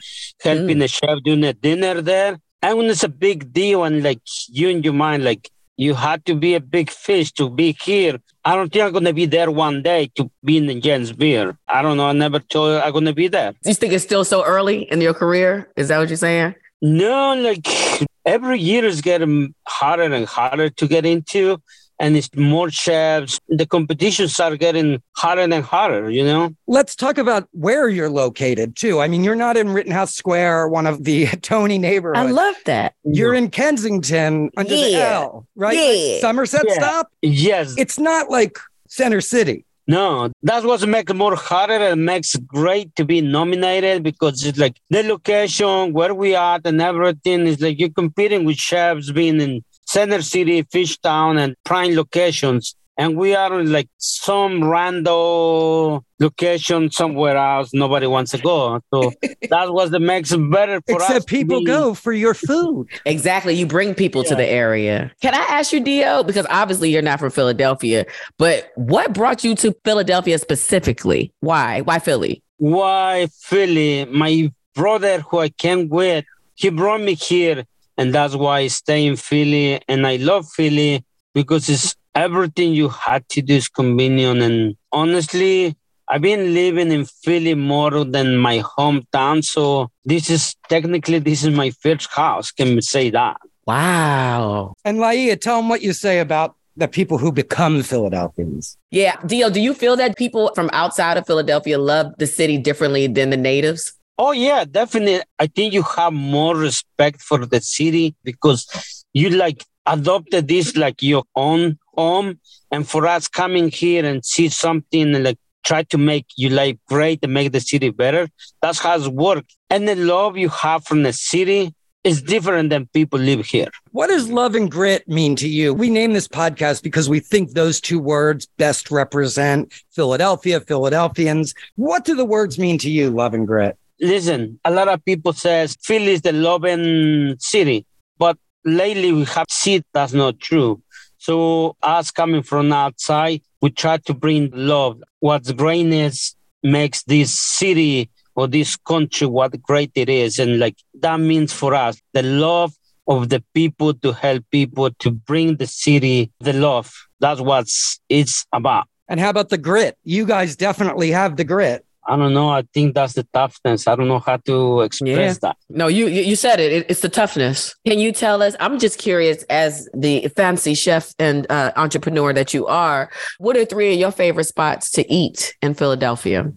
helping 0.42 0.78
the 0.80 0.88
chef 0.88 1.18
doing 1.24 1.44
a 1.44 1.52
dinner 1.52 2.00
there. 2.00 2.38
And 2.64 2.78
when 2.78 2.86
it's 2.86 3.04
a 3.04 3.10
big 3.10 3.52
deal, 3.52 3.84
and 3.84 4.02
like 4.02 4.22
you 4.48 4.70
in 4.70 4.82
your 4.82 4.94
mind, 4.94 5.22
like 5.22 5.50
you 5.76 5.92
had 5.92 6.24
to 6.24 6.34
be 6.34 6.54
a 6.54 6.60
big 6.60 6.88
fish 6.88 7.30
to 7.32 7.50
be 7.50 7.76
here. 7.78 8.18
I 8.42 8.56
don't 8.56 8.72
think 8.72 8.86
I'm 8.86 8.92
gonna 8.94 9.12
be 9.12 9.26
there 9.26 9.50
one 9.50 9.82
day 9.82 10.10
to 10.14 10.30
be 10.42 10.56
in 10.56 10.64
the 10.64 10.80
James 10.80 11.12
Beard. 11.12 11.58
I 11.68 11.82
don't 11.82 11.98
know. 11.98 12.06
I 12.06 12.12
never 12.12 12.38
told 12.38 12.70
you 12.70 12.78
I'm 12.78 12.94
gonna 12.94 13.12
be 13.12 13.28
there. 13.28 13.52
You 13.66 13.74
think 13.74 13.92
it's 13.92 14.02
still 14.02 14.24
so 14.24 14.42
early 14.46 14.90
in 14.90 15.02
your 15.02 15.12
career? 15.12 15.70
Is 15.76 15.88
that 15.88 15.98
what 15.98 16.08
you're 16.08 16.16
saying? 16.16 16.54
No, 16.80 17.34
like 17.34 17.66
every 18.24 18.60
year 18.60 18.86
is 18.86 19.02
getting 19.02 19.54
harder 19.68 20.04
and 20.04 20.24
harder 20.24 20.70
to 20.70 20.88
get 20.88 21.04
into, 21.04 21.60
and 22.00 22.16
it's 22.16 22.28
more 22.36 22.70
chefs. 22.70 23.40
The 23.48 23.66
competitions 23.66 24.38
are 24.40 24.56
getting 24.56 25.02
harder 25.16 25.42
and 25.42 25.54
harder. 25.64 26.10
You 26.10 26.24
know. 26.24 26.54
Let's 26.66 26.94
talk 26.96 27.18
about 27.18 27.48
where 27.52 27.88
you're 27.88 28.10
located 28.10 28.76
too. 28.76 29.00
I 29.00 29.08
mean, 29.08 29.24
you're 29.24 29.34
not 29.36 29.56
in 29.56 29.70
Rittenhouse 29.70 30.14
Square, 30.14 30.68
one 30.68 30.86
of 30.86 31.04
the 31.04 31.26
Tony 31.42 31.78
neighborhoods. 31.78 32.18
I 32.28 32.30
love 32.30 32.56
that. 32.66 32.94
You're 33.04 33.34
in 33.34 33.50
Kensington 33.50 34.50
under 34.56 34.70
the 34.70 34.90
Yeah. 34.90 35.12
L, 35.14 35.46
right? 35.56 35.76
Yeah. 35.76 36.12
Like 36.14 36.20
Somerset 36.20 36.64
Yeah. 36.66 36.74
stop. 36.74 37.08
Yes, 37.22 37.74
It's 37.78 37.98
not 37.98 38.30
like 38.30 38.58
Center 38.88 39.20
City. 39.20 39.64
No, 39.86 40.30
that's 40.42 40.64
what 40.64 40.86
makes 40.88 41.10
it 41.10 41.14
more 41.14 41.36
harder 41.36 41.74
and 41.74 42.06
makes 42.06 42.34
great 42.36 42.96
to 42.96 43.04
be 43.04 43.20
nominated 43.20 44.02
because 44.02 44.42
it's 44.46 44.56
like 44.58 44.76
the 44.88 45.02
location, 45.02 45.92
where 45.92 46.14
we 46.14 46.34
are, 46.34 46.58
and 46.64 46.80
everything 46.80 47.46
is 47.46 47.60
like 47.60 47.78
you're 47.78 47.90
competing 47.90 48.44
with 48.46 48.56
chefs 48.56 49.10
being 49.12 49.42
in 49.42 49.62
Center 49.94 50.22
City, 50.22 50.64
Fishtown, 50.64 51.38
and 51.38 51.54
prime 51.64 51.94
locations. 51.94 52.74
And 52.98 53.16
we 53.16 53.36
are 53.36 53.60
in 53.60 53.70
like 53.70 53.88
some 53.98 54.68
random 54.68 56.00
location 56.18 56.90
somewhere 56.90 57.36
else 57.36 57.72
nobody 57.72 58.08
wants 58.08 58.32
to 58.32 58.38
go. 58.38 58.80
So 58.92 59.12
that 59.50 59.72
was 59.72 59.90
the 59.90 60.00
makes 60.00 60.32
it 60.32 60.50
better 60.50 60.80
for 60.88 60.96
us. 60.96 61.02
Except 61.02 61.28
to 61.28 61.36
people 61.36 61.60
be- 61.60 61.66
go 61.66 61.94
for 61.94 62.12
your 62.12 62.34
food. 62.34 62.88
Exactly. 63.04 63.54
You 63.54 63.66
bring 63.66 63.94
people 63.94 64.24
to 64.24 64.34
the 64.34 64.46
area. 64.46 65.12
Can 65.20 65.32
I 65.32 65.44
ask 65.58 65.72
you, 65.72 65.78
Dio? 65.78 66.24
Because 66.24 66.46
obviously 66.50 66.90
you're 66.90 67.02
not 67.02 67.20
from 67.20 67.30
Philadelphia, 67.30 68.04
but 68.36 68.72
what 68.74 69.12
brought 69.12 69.44
you 69.44 69.54
to 69.56 69.72
Philadelphia 69.84 70.38
specifically? 70.38 71.32
Why? 71.38 71.82
Why 71.82 72.00
Philly? 72.00 72.42
why 72.58 73.28
Philly? 73.42 74.06
My 74.06 74.52
brother 74.74 75.20
who 75.20 75.38
I 75.38 75.50
came 75.50 75.88
with, 75.88 76.24
he 76.54 76.68
brought 76.70 77.00
me 77.00 77.14
here, 77.14 77.64
and 77.96 78.14
that's 78.14 78.34
why 78.34 78.60
I 78.60 78.66
stay 78.68 79.06
in 79.06 79.16
Philly. 79.16 79.80
And 79.88 80.06
I 80.06 80.16
love 80.16 80.48
Philly 80.48 81.04
because 81.32 81.68
it's 81.68 81.94
everything 82.14 82.74
you 82.74 82.88
had 82.88 83.28
to 83.30 83.42
do 83.42 83.54
is 83.54 83.68
convenient. 83.68 84.42
And 84.42 84.76
honestly, 84.92 85.76
I've 86.08 86.22
been 86.22 86.52
living 86.52 86.92
in 86.92 87.04
Philly 87.04 87.54
more 87.54 88.04
than 88.04 88.36
my 88.36 88.58
hometown. 88.60 89.44
So 89.44 89.90
this 90.04 90.28
is 90.28 90.54
technically 90.68 91.18
this 91.18 91.44
is 91.44 91.54
my 91.54 91.70
first 91.70 92.10
house. 92.10 92.50
Can 92.50 92.74
we 92.74 92.80
say 92.80 93.10
that? 93.10 93.36
Wow. 93.66 94.74
And 94.84 94.98
Laia, 94.98 95.40
tell 95.40 95.56
them 95.58 95.68
what 95.68 95.82
you 95.82 95.92
say 95.92 96.18
about 96.18 96.56
the 96.76 96.88
people 96.88 97.18
who 97.18 97.30
become 97.30 97.82
Philadelphians. 97.82 98.76
Yeah. 98.90 99.16
Dio, 99.24 99.48
do 99.48 99.60
you 99.60 99.74
feel 99.74 99.96
that 99.96 100.16
people 100.16 100.50
from 100.54 100.68
outside 100.72 101.16
of 101.16 101.26
Philadelphia 101.26 101.78
love 101.78 102.12
the 102.18 102.26
city 102.26 102.58
differently 102.58 103.06
than 103.06 103.30
the 103.30 103.36
natives? 103.36 103.92
Oh 104.16 104.30
yeah, 104.30 104.64
definitely. 104.64 105.22
I 105.38 105.48
think 105.48 105.72
you 105.72 105.82
have 105.82 106.12
more 106.12 106.56
respect 106.56 107.20
for 107.20 107.44
the 107.44 107.60
city 107.60 108.14
because 108.22 109.04
you 109.12 109.30
like 109.30 109.64
adopted 109.86 110.46
this 110.46 110.76
like 110.76 111.02
your 111.02 111.24
own 111.34 111.78
home. 111.94 112.38
And 112.70 112.88
for 112.88 113.06
us 113.06 113.26
coming 113.28 113.70
here 113.70 114.04
and 114.04 114.24
see 114.24 114.48
something 114.48 115.14
and 115.14 115.24
like 115.24 115.38
try 115.64 115.82
to 115.84 115.98
make 115.98 116.26
your 116.36 116.52
life 116.52 116.76
great 116.86 117.20
and 117.22 117.34
make 117.34 117.52
the 117.52 117.60
city 117.60 117.90
better, 117.90 118.28
that's 118.62 118.78
how 118.78 119.00
it 119.00 119.12
works. 119.12 119.56
And 119.68 119.88
the 119.88 119.96
love 119.96 120.36
you 120.36 120.48
have 120.48 120.84
from 120.84 121.02
the 121.02 121.12
city 121.12 121.74
is 122.04 122.22
different 122.22 122.70
than 122.70 122.86
people 122.88 123.18
live 123.18 123.46
here. 123.46 123.68
What 123.92 124.08
does 124.08 124.28
love 124.28 124.54
and 124.54 124.70
grit 124.70 125.08
mean 125.08 125.34
to 125.36 125.48
you? 125.48 125.72
We 125.72 125.88
name 125.90 126.12
this 126.12 126.28
podcast 126.28 126.82
because 126.82 127.08
we 127.08 127.18
think 127.18 127.52
those 127.52 127.80
two 127.80 127.98
words 127.98 128.46
best 128.58 128.90
represent 128.90 129.72
Philadelphia, 129.90 130.60
Philadelphians. 130.60 131.54
What 131.76 132.04
do 132.04 132.14
the 132.14 132.26
words 132.26 132.58
mean 132.58 132.78
to 132.78 132.90
you, 132.90 133.10
love 133.10 133.34
and 133.34 133.46
grit? 133.46 133.78
Listen, 134.00 134.58
a 134.64 134.70
lot 134.70 134.88
of 134.88 135.04
people 135.04 135.32
says 135.32 135.76
Philly 135.82 136.12
is 136.12 136.22
the 136.22 136.32
loving 136.32 137.36
city, 137.38 137.86
but 138.18 138.36
lately 138.64 139.12
we 139.12 139.24
have 139.24 139.46
seen 139.50 139.82
that's 139.92 140.12
not 140.12 140.40
true. 140.40 140.82
So 141.18 141.76
us 141.82 142.10
coming 142.10 142.42
from 142.42 142.72
outside, 142.72 143.40
we 143.62 143.70
try 143.70 143.96
to 143.98 144.14
bring 144.14 144.50
love. 144.52 145.02
What's 145.20 145.52
greatness 145.52 146.36
makes 146.62 147.02
this 147.04 147.38
city 147.38 148.10
or 148.34 148.46
this 148.46 148.76
country 148.76 149.26
what 149.26 149.60
great 149.62 149.92
it 149.94 150.08
is. 150.08 150.38
And 150.38 150.58
like 150.58 150.76
that 151.00 151.20
means 151.20 151.52
for 151.52 151.74
us 151.74 152.00
the 152.12 152.22
love 152.22 152.74
of 153.06 153.28
the 153.28 153.42
people 153.54 153.94
to 153.94 154.12
help 154.12 154.44
people 154.50 154.90
to 154.90 155.10
bring 155.10 155.56
the 155.56 155.66
city 155.66 156.30
the 156.40 156.52
love. 156.52 156.92
That's 157.20 157.40
what 157.40 157.66
it's 158.08 158.46
about. 158.52 158.86
And 159.08 159.20
how 159.20 159.30
about 159.30 159.50
the 159.50 159.58
grit? 159.58 159.96
You 160.04 160.24
guys 160.26 160.56
definitely 160.56 161.10
have 161.10 161.36
the 161.36 161.44
grit. 161.44 161.84
I 162.06 162.16
don't 162.16 162.34
know. 162.34 162.50
I 162.50 162.62
think 162.74 162.94
that's 162.94 163.14
the 163.14 163.24
toughness. 163.32 163.86
I 163.86 163.96
don't 163.96 164.08
know 164.08 164.18
how 164.18 164.36
to 164.38 164.82
express 164.82 165.38
that. 165.38 165.56
No, 165.68 165.86
you 165.86 166.06
you 166.06 166.22
you 166.22 166.36
said 166.36 166.60
it. 166.60 166.72
it. 166.72 166.86
It's 166.88 167.00
the 167.00 167.08
toughness. 167.08 167.74
Can 167.86 167.98
you 167.98 168.12
tell 168.12 168.42
us? 168.42 168.54
I'm 168.60 168.78
just 168.78 168.98
curious, 168.98 169.42
as 169.44 169.88
the 169.94 170.28
fancy 170.36 170.74
chef 170.74 171.14
and 171.18 171.46
uh, 171.50 171.72
entrepreneur 171.76 172.32
that 172.32 172.52
you 172.52 172.66
are, 172.66 173.10
what 173.38 173.56
are 173.56 173.64
three 173.64 173.94
of 173.94 173.98
your 173.98 174.12
favorite 174.12 174.44
spots 174.44 174.90
to 174.92 175.10
eat 175.12 175.54
in 175.62 175.74
Philadelphia? 175.74 176.52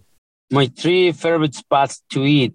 my 0.50 0.66
three 0.66 1.12
favorite 1.12 1.54
spots 1.54 2.02
to 2.10 2.24
eat. 2.24 2.54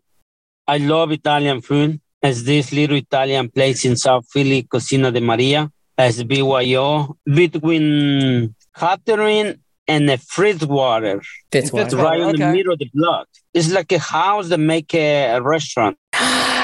I 0.67 0.77
love 0.77 1.12
Italian 1.12 1.62
food. 1.62 1.99
As 2.21 2.45
this 2.45 2.71
little 2.71 2.95
Italian 2.95 3.49
place 3.49 3.84
in 3.84 3.97
South 3.97 4.25
Philly, 4.32 4.63
Cocina 4.63 5.12
de 5.12 5.19
Maria, 5.19 5.69
as 5.97 6.23
BYO, 6.23 7.17
between 7.25 8.56
Catherine 8.73 9.60
and 9.88 10.10
the 10.10 10.17
Fritzwater. 10.17 11.24
Fitzwater. 11.52 11.86
It's 11.86 11.93
right 11.93 12.19
in 12.19 12.36
the 12.36 12.52
middle 12.52 12.74
of 12.74 12.80
the 12.80 12.89
block. 12.93 13.28
It's 13.54 13.72
like 13.72 13.91
a 13.91 14.00
house 14.00 14.50
that 14.50 14.60
make 14.60 14.93
a, 14.93 15.36
a 15.36 15.41
restaurant. 15.41 15.98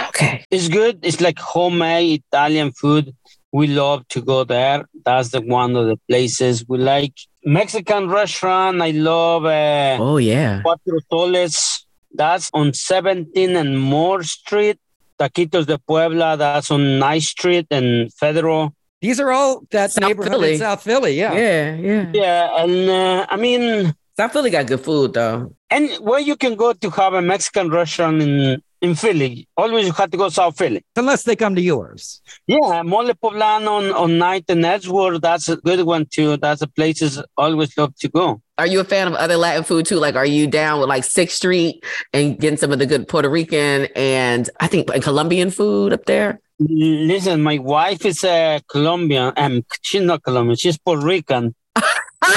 okay. 0.10 0.46
It's 0.50 0.68
good. 0.68 1.00
It's 1.04 1.22
like 1.22 1.40
homemade 1.40 2.24
Italian 2.32 2.72
food. 2.72 3.16
We 3.52 3.68
love 3.68 4.08
to 4.10 4.22
go 4.22 4.44
there. 4.44 4.86
That's 5.06 5.30
the 5.30 5.42
one 5.42 5.76
of 5.76 5.88
the 5.88 5.98
places 6.08 6.66
we 6.68 6.78
like. 6.78 7.14
Mexican 7.44 8.10
restaurant. 8.10 8.82
I 8.82 8.92
love 8.92 9.46
uh, 9.46 9.98
Oh 10.00 10.18
yeah. 10.18 10.62
Cuatro 10.64 11.00
Soles. 11.10 11.86
That's 12.14 12.50
on 12.54 12.74
17 12.74 13.56
and 13.56 13.80
Moore 13.80 14.24
Street. 14.24 14.80
Taquitos 15.20 15.66
de 15.66 15.78
Puebla. 15.78 16.38
That's 16.38 16.72
on 16.72 17.00
Nice 17.00 17.30
Street 17.30 17.68
and 17.72 18.14
Federal. 18.14 18.74
These 19.02 19.20
are 19.20 19.32
all 19.32 19.64
that 19.72 19.92
South 19.92 20.08
neighborhood 20.08 20.32
Philly. 20.34 20.54
in 20.54 20.60
South 20.60 20.84
Philly. 20.84 21.14
Yeah. 21.14 21.34
Yeah, 21.34 21.76
yeah. 21.76 22.12
Yeah, 22.14 22.64
and 22.64 22.90
uh, 22.90 23.26
I 23.30 23.38
mean, 23.38 23.94
South 24.18 24.34
Philly 24.34 24.50
got 24.50 24.68
good 24.68 24.82
food 24.82 25.14
though. 25.14 25.56
and 25.70 25.90
where 26.04 26.20
you 26.20 26.36
can 26.36 26.56
go 26.56 26.74
to 26.74 26.90
have 26.90 27.14
a 27.14 27.22
Mexican 27.22 27.70
restaurant 27.70 28.22
in 28.22 28.62
in 28.82 28.96
Philly, 28.96 29.46
always 29.58 29.86
you 29.88 29.92
have 29.92 30.10
to 30.12 30.18
go 30.18 30.30
South 30.30 30.58
Philly. 30.58 30.82
Unless 30.96 31.24
they 31.24 31.36
come 31.36 31.54
to 31.56 31.62
yours. 31.62 32.22
Yeah, 32.48 32.82
Mole 32.82 33.12
Poblano 33.14 33.72
on, 33.72 33.92
on 33.92 34.18
night 34.18 34.46
and 34.48 34.66
Edgewood. 34.66 35.22
That's 35.22 35.50
a 35.50 35.58
good 35.58 35.86
one 35.86 36.06
too. 36.06 36.38
That's 36.38 36.62
a 36.62 36.68
places 36.68 37.22
always 37.38 37.78
love 37.78 37.94
to 37.98 38.08
go. 38.08 38.42
Are 38.58 38.68
you 38.68 38.80
a 38.80 38.86
fan 38.86 39.08
of 39.10 39.16
other 39.16 39.36
Latin 39.36 39.64
food 39.66 39.86
too? 39.86 39.98
Like, 39.98 40.16
are 40.16 40.26
you 40.26 40.48
down 40.48 40.80
with 40.80 40.88
like 40.88 41.04
Sixth 41.04 41.36
Street 41.36 41.84
and 42.14 42.40
getting 42.40 42.56
some 42.58 42.72
of 42.72 42.80
the 42.80 42.86
good 42.86 43.08
Puerto 43.10 43.30
Rican 43.30 43.88
and 43.98 44.50
I 44.62 44.68
think 44.68 44.90
and 44.94 45.04
Colombian 45.04 45.52
food 45.52 45.92
up 45.92 46.06
there? 46.06 46.40
Listen, 46.60 47.42
my 47.42 47.58
wife 47.58 48.06
is 48.06 48.24
a 48.24 48.62
Colombian. 48.68 49.32
Um, 49.38 49.64
she's 49.82 50.02
not 50.02 50.24
Colombian. 50.24 50.58
She's 50.58 50.78
Puerto 50.78 51.06
Rican. 51.06 51.56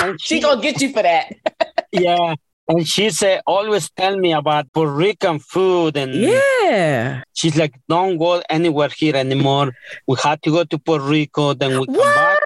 And 0.01 0.19
she 0.21 0.41
gonna 0.41 0.63
get 0.63 0.81
you 0.81 0.93
for 0.93 1.03
that. 1.03 1.33
yeah. 1.93 2.35
And 2.69 2.87
she 2.87 3.11
said, 3.11 3.43
always 3.47 3.91
tell 3.91 4.17
me 4.17 4.33
about 4.33 4.73
Puerto 4.73 4.93
Rican 4.93 5.41
food. 5.41 5.97
And 5.97 6.15
Yeah. 6.15 7.23
she's 7.35 7.57
like, 7.57 7.75
don't 7.89 8.17
go 8.17 8.43
anywhere 8.49 8.89
here 8.97 9.17
anymore. 9.17 9.73
We 10.07 10.17
had 10.23 10.41
to 10.43 10.51
go 10.51 10.65
to 10.65 10.79
Puerto 10.79 11.05
Rico. 11.05 11.53
Then 11.55 11.81
we 11.81 11.87
come 11.87 11.97
back. 11.97 12.39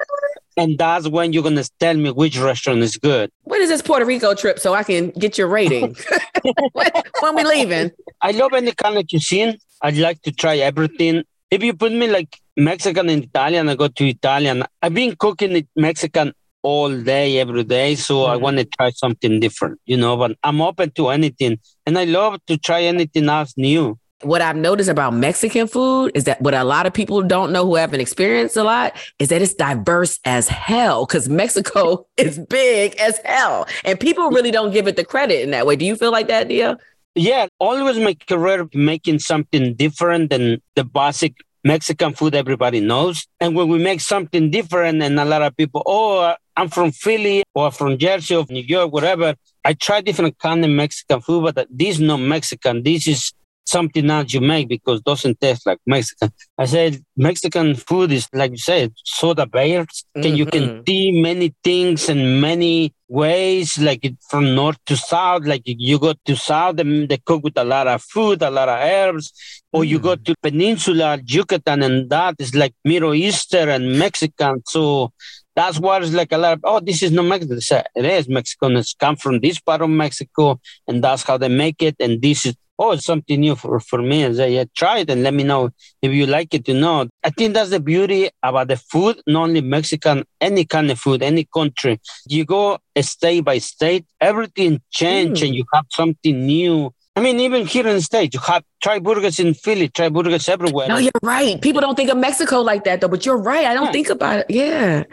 And 0.56 0.78
that's 0.78 1.06
when 1.08 1.34
you're 1.34 1.42
to 1.42 1.70
tell 1.78 1.94
me 1.94 2.10
which 2.10 2.38
restaurant 2.38 2.80
is 2.80 2.96
good. 2.96 3.30
When 3.44 3.60
is 3.60 3.68
this 3.68 3.82
Puerto 3.82 4.06
Rico 4.06 4.34
trip 4.34 4.58
so 4.58 4.72
I 4.74 4.82
can 4.82 5.10
get 5.10 5.36
your 5.36 5.48
rating? 5.48 5.94
when, 6.72 6.90
when 7.20 7.34
we 7.36 7.44
leaving? 7.44 7.90
I 8.22 8.30
love 8.30 8.54
any 8.54 8.72
kind 8.72 8.96
of 8.96 9.06
cuisine. 9.06 9.58
I'd 9.82 9.98
like 9.98 10.22
to 10.22 10.32
try 10.32 10.56
everything. 10.56 11.22
If 11.56 11.62
you 11.62 11.72
put 11.72 11.90
me 11.92 12.06
like 12.06 12.38
Mexican 12.54 13.08
and 13.08 13.24
Italian, 13.24 13.70
I 13.70 13.76
go 13.76 13.88
to 13.88 14.04
Italian. 14.06 14.62
I've 14.82 14.92
been 14.92 15.16
cooking 15.16 15.52
it 15.56 15.66
Mexican 15.74 16.34
all 16.62 16.94
day, 17.00 17.38
every 17.38 17.64
day. 17.64 17.94
So 17.94 18.26
I 18.26 18.36
Mhm. 18.36 18.40
want 18.44 18.56
to 18.58 18.64
try 18.76 18.90
something 18.90 19.40
different, 19.40 19.78
you 19.86 19.96
know, 19.96 20.18
but 20.18 20.32
I'm 20.44 20.60
open 20.60 20.90
to 20.98 21.08
anything. 21.08 21.58
And 21.86 21.96
I 21.96 22.04
love 22.04 22.36
to 22.48 22.58
try 22.58 22.82
anything 22.82 23.30
else 23.30 23.54
new. 23.56 23.96
What 24.22 24.42
I've 24.42 24.56
noticed 24.68 24.90
about 24.90 25.14
Mexican 25.14 25.66
food 25.66 26.12
is 26.14 26.24
that 26.24 26.42
what 26.42 26.52
a 26.52 26.64
lot 26.64 26.84
of 26.84 26.92
people 26.92 27.22
don't 27.22 27.52
know 27.54 27.64
who 27.64 27.76
haven't 27.76 28.00
experienced 28.00 28.58
a 28.58 28.64
lot 28.64 28.92
is 29.18 29.28
that 29.30 29.40
it's 29.40 29.54
diverse 29.54 30.20
as 30.26 30.48
hell 30.48 31.06
because 31.06 31.26
Mexico 31.30 32.06
is 32.18 32.38
big 32.38 32.96
as 32.96 33.18
hell. 33.24 33.66
And 33.82 33.98
people 33.98 34.28
really 34.28 34.50
don't 34.50 34.72
give 34.72 34.86
it 34.88 34.96
the 34.96 35.04
credit 35.04 35.40
in 35.42 35.52
that 35.52 35.64
way. 35.66 35.76
Do 35.76 35.86
you 35.86 35.96
feel 35.96 36.12
like 36.12 36.28
that, 36.28 36.48
Dio? 36.48 36.76
Yeah, 37.18 37.46
always 37.58 37.98
my 37.98 38.14
career 38.28 38.68
making 38.74 39.20
something 39.20 39.72
different 39.72 40.28
than 40.28 40.60
the 40.74 40.84
basic 40.84 41.32
Mexican 41.66 42.14
food 42.14 42.36
everybody 42.36 42.78
knows. 42.78 43.26
And 43.40 43.56
when 43.56 43.68
we 43.68 43.78
make 43.78 44.00
something 44.00 44.50
different, 44.50 45.02
and 45.02 45.18
a 45.18 45.24
lot 45.24 45.42
of 45.42 45.56
people, 45.56 45.82
oh, 45.84 46.20
uh, 46.20 46.36
I'm 46.56 46.68
from 46.68 46.92
Philly 46.92 47.42
or 47.54 47.72
from 47.72 47.98
Jersey 47.98 48.36
or 48.36 48.46
New 48.48 48.60
York, 48.60 48.92
whatever. 48.92 49.34
I 49.64 49.74
try 49.74 50.00
different 50.00 50.38
kind 50.38 50.64
of 50.64 50.70
Mexican 50.70 51.20
food, 51.20 51.42
but 51.42 51.66
this 51.68 51.96
is 51.96 52.00
not 52.00 52.18
Mexican. 52.18 52.84
This 52.84 53.08
is 53.08 53.32
something 53.66 54.08
else 54.10 54.32
you 54.32 54.40
make 54.40 54.68
because 54.68 55.00
it 55.00 55.04
doesn't 55.04 55.40
taste 55.40 55.66
like 55.66 55.78
Mexican. 55.86 56.30
I 56.56 56.66
said 56.66 57.02
Mexican 57.16 57.74
food 57.74 58.12
is 58.12 58.28
like 58.32 58.52
you 58.52 58.58
said, 58.58 58.92
soda 59.04 59.46
bears. 59.46 60.04
Can 60.14 60.36
you 60.36 60.46
can 60.46 60.68
Mhm. 60.68 60.88
see 60.88 61.20
many 61.20 61.54
things 61.62 62.08
and 62.08 62.40
many 62.40 62.92
ways, 63.08 63.78
like 63.78 64.02
from 64.30 64.54
north 64.54 64.78
to 64.86 64.96
south. 64.96 65.44
Like 65.44 65.62
you 65.64 65.98
go 65.98 66.14
to 66.24 66.36
south, 66.36 66.78
and 66.80 67.08
they 67.08 67.18
cook 67.18 67.42
with 67.44 67.58
a 67.58 67.64
lot 67.64 67.86
of 67.86 68.02
food, 68.02 68.42
a 68.42 68.50
lot 68.50 68.68
of 68.68 68.78
herbs. 68.78 69.32
Or 69.72 69.84
you 69.84 69.98
go 69.98 70.14
to 70.16 70.34
Peninsula, 70.42 71.18
Yucatan, 71.24 71.82
and 71.82 72.08
that 72.10 72.36
is 72.38 72.54
like 72.54 72.74
Middle 72.84 73.14
Eastern 73.14 73.68
and 73.68 73.98
Mexican. 73.98 74.62
So 74.66 75.12
that's 75.54 75.78
why 75.78 75.98
it's 75.98 76.12
like 76.12 76.32
a 76.32 76.38
lot 76.38 76.54
of, 76.54 76.60
oh, 76.64 76.80
this 76.80 77.02
is 77.02 77.12
not 77.12 77.24
Mexican. 77.24 77.58
It 77.94 78.04
is 78.04 78.28
Mexican. 78.28 78.76
It's 78.76 78.94
come 78.94 79.16
from 79.16 79.40
this 79.40 79.58
part 79.60 79.82
of 79.82 79.90
Mexico, 79.90 80.60
and 80.88 81.02
that's 81.04 81.22
how 81.24 81.36
they 81.36 81.48
make 81.48 81.82
it. 81.82 81.96
And 82.00 82.22
this 82.22 82.46
is, 82.46 82.54
oh, 82.78 82.92
it's 82.92 83.04
something 83.06 83.40
new 83.40 83.54
for, 83.56 83.80
for 83.80 84.02
me. 84.02 84.22
And 84.22 84.36
say, 84.36 84.54
yeah, 84.54 84.64
try 84.76 84.98
it 84.98 85.10
and 85.10 85.22
let 85.22 85.34
me 85.34 85.42
know 85.44 85.70
if 86.02 86.12
you 86.12 86.26
like 86.26 86.52
it, 86.54 86.68
you 86.68 86.74
know. 86.74 87.08
I 87.24 87.30
think 87.30 87.54
that's 87.54 87.70
the 87.70 87.80
beauty 87.80 88.28
about 88.42 88.68
the 88.68 88.76
food, 88.76 89.20
not 89.26 89.44
only 89.44 89.60
Mexican, 89.62 90.24
any 90.40 90.64
kind 90.64 90.90
of 90.90 90.98
food, 90.98 91.22
any 91.22 91.44
country. 91.52 91.98
You 92.28 92.44
go 92.44 92.78
state 93.00 93.44
by 93.44 93.58
state, 93.58 94.04
everything 94.20 94.80
change 94.90 95.40
Mm. 95.40 95.46
and 95.46 95.54
you 95.54 95.64
have 95.74 95.86
something 95.90 96.46
new. 96.46 96.92
I 97.16 97.22
mean, 97.22 97.40
even 97.40 97.66
here 97.66 97.86
in 97.86 97.94
the 97.94 98.02
States, 98.02 98.34
you 98.34 98.40
have 98.40 98.62
try 98.82 98.98
burgers 98.98 99.40
in 99.40 99.54
Philly, 99.54 99.88
try 99.88 100.10
burgers 100.10 100.50
everywhere. 100.50 100.86
No, 100.86 100.98
you're 100.98 101.10
right. 101.22 101.58
People 101.62 101.80
don't 101.80 101.94
think 101.94 102.10
of 102.10 102.18
Mexico 102.18 102.60
like 102.60 102.84
that 102.84 103.00
though, 103.00 103.08
but 103.08 103.24
you're 103.24 103.38
right. 103.38 103.64
I 103.64 103.72
don't 103.72 103.86
Yeah. 103.86 103.92
think 103.92 104.10
about 104.10 104.40
it. 104.40 104.46
Yeah. 104.50 105.04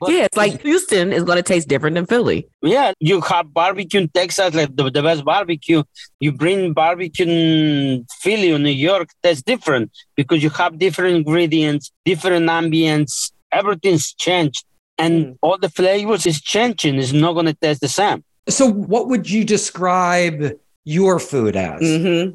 But- 0.00 0.10
yeah. 0.10 0.24
It's 0.24 0.36
like 0.36 0.60
Houston 0.62 1.12
is 1.12 1.22
going 1.22 1.36
to 1.36 1.42
taste 1.44 1.68
different 1.68 1.94
than 1.94 2.06
Philly. 2.06 2.48
Yeah, 2.62 2.94
you 2.98 3.20
have 3.20 3.54
barbecue 3.54 4.00
in 4.00 4.08
Texas, 4.08 4.54
like 4.54 4.74
the, 4.74 4.90
the 4.90 5.02
best 5.02 5.24
barbecue. 5.24 5.84
You 6.18 6.32
bring 6.32 6.72
barbecue 6.72 7.26
in 7.26 8.06
Philly 8.22 8.52
or 8.52 8.58
New 8.58 8.70
York, 8.70 9.10
that's 9.22 9.40
different 9.40 9.92
because 10.16 10.42
you 10.42 10.50
have 10.50 10.80
different 10.80 11.14
ingredients, 11.14 11.92
different 12.04 12.46
ambience, 12.46 13.30
everything's 13.52 14.12
changed. 14.14 14.64
And 14.98 15.26
hmm. 15.26 15.32
all 15.42 15.58
the 15.58 15.68
flavors 15.70 16.26
is 16.26 16.40
changing. 16.40 16.96
It's 16.96 17.12
not 17.12 17.34
gonna 17.34 17.54
taste 17.54 17.82
the 17.82 17.88
same. 17.88 18.24
So, 18.48 18.68
what 18.68 19.06
would 19.06 19.30
you 19.30 19.44
describe 19.44 20.58
your 20.84 21.18
food 21.18 21.56
as? 21.56 21.80
Mm-hmm. 21.80 22.34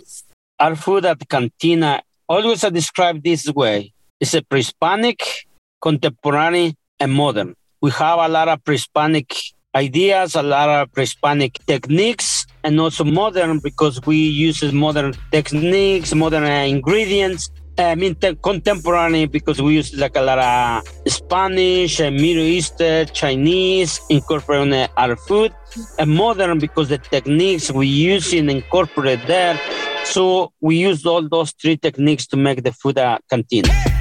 Our 0.60 0.76
food 0.76 1.06
at 1.06 1.28
Cantina, 1.28 2.02
always 2.28 2.64
I 2.64 2.70
describe 2.70 3.24
this 3.24 3.48
way. 3.52 3.94
It's 4.20 4.34
a 4.34 4.42
pre-Hispanic, 4.42 5.48
contemporary, 5.82 6.76
and 7.00 7.12
modern. 7.14 7.56
We 7.82 7.92
have 7.92 8.20
a 8.20 8.28
lot 8.28 8.48
of 8.48 8.64
pre-Hispanic 8.64 9.34
ideas, 9.76 10.34
a 10.36 10.42
lot 10.42 10.70
of 10.70 10.92
pre-Hispanic 10.92 11.60
techniques, 11.68 12.48
and 12.64 12.80
also 12.80 13.04
modern 13.04 13.60
because 13.60 14.02
we 14.06 14.18
use 14.18 14.64
modern 14.74 15.14
techniques, 15.32 16.16
modern 16.16 16.46
ingredients. 16.46 17.52
I 17.80 17.94
mean, 17.96 18.16
te- 18.16 18.36
contemporary 18.42 19.26
because 19.28 19.62
we 19.62 19.76
use 19.76 19.94
like 19.96 20.16
a 20.16 20.22
lot 20.22 20.40
of 20.40 21.12
Spanish, 21.12 22.02
uh, 22.02 22.10
Middle 22.10 22.44
Eastern, 22.44 23.06
Chinese, 23.08 24.02
incorporating 24.10 24.74
uh, 24.74 24.88
our 24.98 25.16
food, 25.16 25.54
and 26.00 26.10
modern 26.10 26.58
because 26.58 26.90
the 26.90 26.98
techniques 26.98 27.72
we 27.72 27.86
use 27.86 28.34
and 28.34 28.50
incorporate 28.50 29.26
there. 29.28 29.60
So 30.06 30.54
we 30.60 30.78
use 30.78 31.06
all 31.06 31.28
those 31.28 31.52
three 31.52 31.78
techniques 31.78 32.26
to 32.28 32.38
make 32.38 32.64
the 32.64 32.72
food 32.72 32.98
a 32.98 33.20
cantina. 33.30 33.97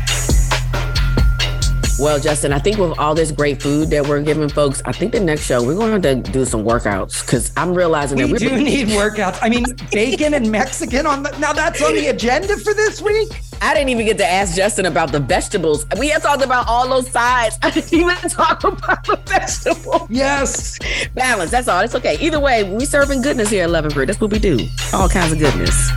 Well, 1.99 2.21
Justin, 2.21 2.53
I 2.53 2.59
think 2.59 2.77
with 2.77 2.99
all 2.99 3.15
this 3.15 3.33
great 3.33 3.63
food 3.63 3.89
that 3.89 4.07
we're 4.07 4.21
giving 4.21 4.51
folks, 4.51 4.83
I 4.85 4.93
think 4.93 5.13
the 5.13 5.21
next 5.21 5.47
show 5.47 5.65
we're 5.65 5.75
going 5.75 6.03
to 6.03 6.17
do 6.17 6.45
some 6.45 6.63
workouts 6.63 7.25
because 7.25 7.51
I'm 7.57 7.73
realizing 7.75 8.19
that 8.19 8.29
We 8.29 8.39
do 8.39 8.55
need 8.55 8.89
workouts. 9.01 9.39
I 9.41 9.49
mean, 9.49 9.65
bacon 9.91 10.35
and 10.35 10.53
Mexican 10.53 11.07
on 11.07 11.23
the 11.23 11.31
now 11.39 11.55
that's 11.55 11.83
on 11.83 11.95
the 11.95 12.07
agenda 12.15 12.55
for 12.59 12.75
this 12.75 13.01
week. 13.01 13.31
I 13.63 13.73
didn't 13.73 13.89
even 13.89 14.05
get 14.05 14.19
to 14.19 14.27
ask 14.27 14.55
Justin 14.55 14.85
about 14.85 15.11
the 15.11 15.21
vegetables. 15.21 15.87
We 15.99 16.09
had 16.09 16.21
talked 16.21 16.45
about 16.45 16.69
all 16.69 16.87
those 16.87 17.11
sides. 17.11 17.59
I 17.63 17.71
didn't 17.71 17.95
even 17.95 18.17
talk 18.29 18.63
about 18.65 19.05
the 19.07 19.17
vegetables. 19.25 20.07
Yes. 20.11 20.79
Balance. 21.15 21.51
That's 21.51 21.67
all. 21.67 21.81
It's 21.81 21.95
okay. 21.95 22.19
Either 22.21 22.41
way, 22.41 22.63
we 22.65 22.85
serving 22.85 23.23
goodness 23.23 23.49
here 23.49 23.63
at 23.63 23.71
Eleven 23.71 23.91
Fruit. 23.91 24.05
That's 24.07 24.21
what 24.21 24.31
we 24.31 24.39
do. 24.39 24.59
All 24.93 25.09
kinds 25.09 25.33
of 25.33 25.39
goodness. 25.39 25.91